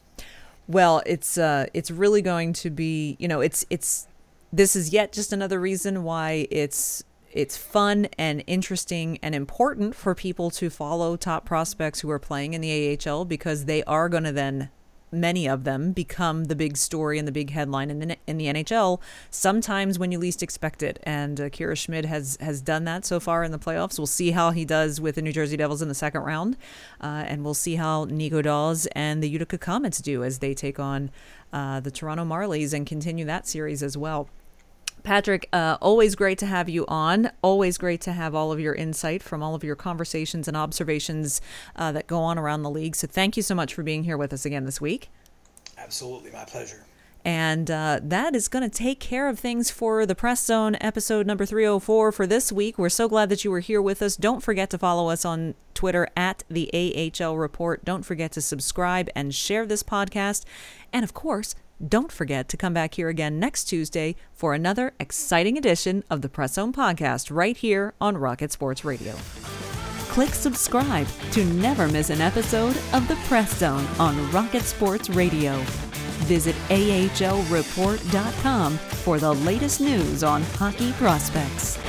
Well, 0.67 1.03
it's 1.05 1.37
uh, 1.37 1.67
it's 1.75 1.91
really 1.91 2.23
going 2.23 2.53
to 2.55 2.71
be, 2.71 3.17
you 3.19 3.29
know, 3.29 3.41
it's 3.41 3.67
it's 3.69 4.07
this 4.53 4.77
is 4.77 4.93
yet 4.93 5.13
just 5.13 5.33
another 5.33 5.61
reason 5.61 6.05
why 6.05 6.47
it's 6.51 7.03
it's 7.33 7.57
fun 7.57 8.09
and 8.19 8.45
interesting 8.47 9.19
and 9.23 9.35
important 9.35 9.95
for 9.95 10.15
people 10.15 10.51
to 10.51 10.69
follow 10.69 11.17
top 11.17 11.45
prospects 11.45 12.01
who 12.01 12.11
are 12.11 12.19
playing 12.19 12.55
in 12.55 12.61
the 12.61 12.99
AHL 13.07 13.25
because 13.25 13.65
they 13.65 13.83
are 13.85 14.09
going 14.09 14.25
to 14.25 14.33
then 14.33 14.71
many 15.13 15.47
of 15.47 15.65
them 15.65 15.93
become 15.93 16.45
the 16.45 16.57
big 16.57 16.77
story 16.77 17.19
and 17.19 17.29
the 17.29 17.33
big 17.33 17.51
headline 17.51 17.91
in 17.91 17.99
the 17.99 18.17
in 18.27 18.39
the 18.39 18.47
NHL 18.47 19.01
sometimes 19.31 19.99
when 19.99 20.11
you 20.11 20.19
least 20.19 20.43
expect 20.43 20.83
it. 20.83 20.99
And 21.05 21.41
uh, 21.41 21.45
Akira 21.45 21.77
Schmid 21.77 22.07
has 22.07 22.39
has 22.41 22.61
done 22.61 22.85
that 22.85 23.05
so 23.05 23.21
far 23.21 23.45
in 23.45 23.53
the 23.53 23.59
playoffs. 23.59 23.99
We'll 23.99 24.07
see 24.07 24.31
how 24.31 24.51
he 24.51 24.65
does 24.65 25.01
with 25.01 25.17
the 25.17 25.23
New 25.23 25.33
Jersey 25.33 25.57
Devils 25.57 25.83
in 25.83 25.89
the 25.89 25.95
second 25.95 26.23
round 26.23 26.57
uh, 27.01 27.25
and 27.27 27.45
we'll 27.45 27.55
see 27.55 27.77
how 27.77 28.05
Nico 28.05 28.43
Daws 28.43 28.87
and 28.93 29.23
the 29.23 29.29
Utica 29.29 29.59
Comets 29.59 30.01
do 30.01 30.25
as 30.25 30.39
they 30.39 30.55
take 30.55 30.79
on 30.79 31.11
uh, 31.53 31.81
the 31.81 31.91
Toronto 31.91 32.25
Marlies 32.25 32.73
and 32.73 32.87
continue 32.87 33.25
that 33.27 33.47
series 33.47 33.83
as 33.83 33.97
well 33.97 34.29
Patrick, 35.03 35.49
uh, 35.53 35.79
always 35.81 36.15
great 36.15 36.39
to 36.39 36.47
have 36.47 36.69
you 36.69 36.85
on. 36.87 37.31
Always 37.43 37.79
great 37.79 38.01
to 38.03 38.13
have 38.13 38.35
all 38.35 38.53
of 38.53 38.61
your 38.61 38.75
insight 38.75 39.23
from 39.23 39.43
all 39.43 39.55
of 39.55 39.65
your 39.65 39.77
conversations 39.77 40.49
and 40.49 40.57
observations 40.57 41.41
uh, 41.77 41.93
that 41.93 42.07
go 42.07 42.21
on 42.21 42.39
around 42.39 42.63
the 42.63 42.71
league. 42.71 42.97
So 42.97 43.07
thank 43.07 43.37
you 43.37 43.43
so 43.43 43.55
much 43.55 43.75
for 43.75 43.83
being 43.83 44.05
here 44.05 44.17
with 44.17 44.33
us 44.33 44.45
again 44.45 44.65
this 44.65 44.81
week. 44.81 45.11
Absolutely, 45.77 46.31
my 46.31 46.45
pleasure. 46.45 46.85
And 47.25 47.71
uh, 47.71 48.01
that 48.03 48.35
is 48.35 48.49
going 48.49 48.69
to 48.69 48.77
take 48.77 48.99
care 48.99 49.29
of 49.29 49.39
things 49.39 49.71
for 49.71 50.05
the 50.07 50.15
Press 50.15 50.45
Zone 50.45 50.77
episode 50.81 51.25
number 51.27 51.47
304 51.47 52.11
for 52.11 52.27
this 52.27 52.51
week. 52.51 52.79
We're 52.79 52.89
so 52.89 53.09
glad 53.09 53.29
that 53.29 53.45
you 53.45 53.51
were 53.51 53.61
here 53.61 53.81
with 53.81 54.03
us. 54.03 54.17
Don't 54.17 54.43
forget 54.43 54.71
to 54.71 54.79
follow 54.79 55.09
us 55.09 55.25
on 55.25 55.55
Twitter 55.73 56.09
at 56.17 56.43
the 56.49 56.69
AHL 56.75 57.37
Report. 57.37 57.85
Don't 57.85 58.03
forget 58.05 58.33
to 58.33 58.41
subscribe 58.41 59.09
and 59.15 59.33
share 59.33 59.67
this 59.67 59.85
podcast. 59.85 60.45
And 60.93 61.05
of 61.05 61.15
course, 61.15 61.55
don't 61.87 62.11
forget 62.13 62.49
to 62.49 62.57
come 62.57 62.73
back 62.73 62.95
here 62.95 63.09
again 63.09 63.41
next 63.41 63.65
Tuesday 63.65 64.15
for 64.33 64.55
another 64.55 64.95
exciting 65.01 65.59
edition 65.59 66.05
of 66.09 66.23
the 66.23 66.29
Press 66.29 66.55
Zone 66.55 66.73
podcast 66.73 67.35
right 67.35 67.57
here 67.57 67.95
on 68.01 68.17
Rocket 68.17 68.53
Sports 68.53 68.85
Radio. 68.85 69.17
Click 70.09 70.31
subscribe 70.31 71.09
to 71.33 71.45
never 71.45 71.89
miss 71.89 72.11
an 72.11 72.21
episode 72.21 72.77
of 72.93 73.09
the 73.09 73.17
Press 73.27 73.59
Zone 73.59 73.85
on 73.99 74.31
Rocket 74.31 74.63
Sports 74.63 75.11
Radio. 75.11 75.57
Visit 76.27 76.55
ahlreport.com 76.69 78.77
for 78.77 79.19
the 79.19 79.35
latest 79.35 79.81
news 79.81 80.23
on 80.23 80.43
hockey 80.43 80.93
prospects. 80.93 81.81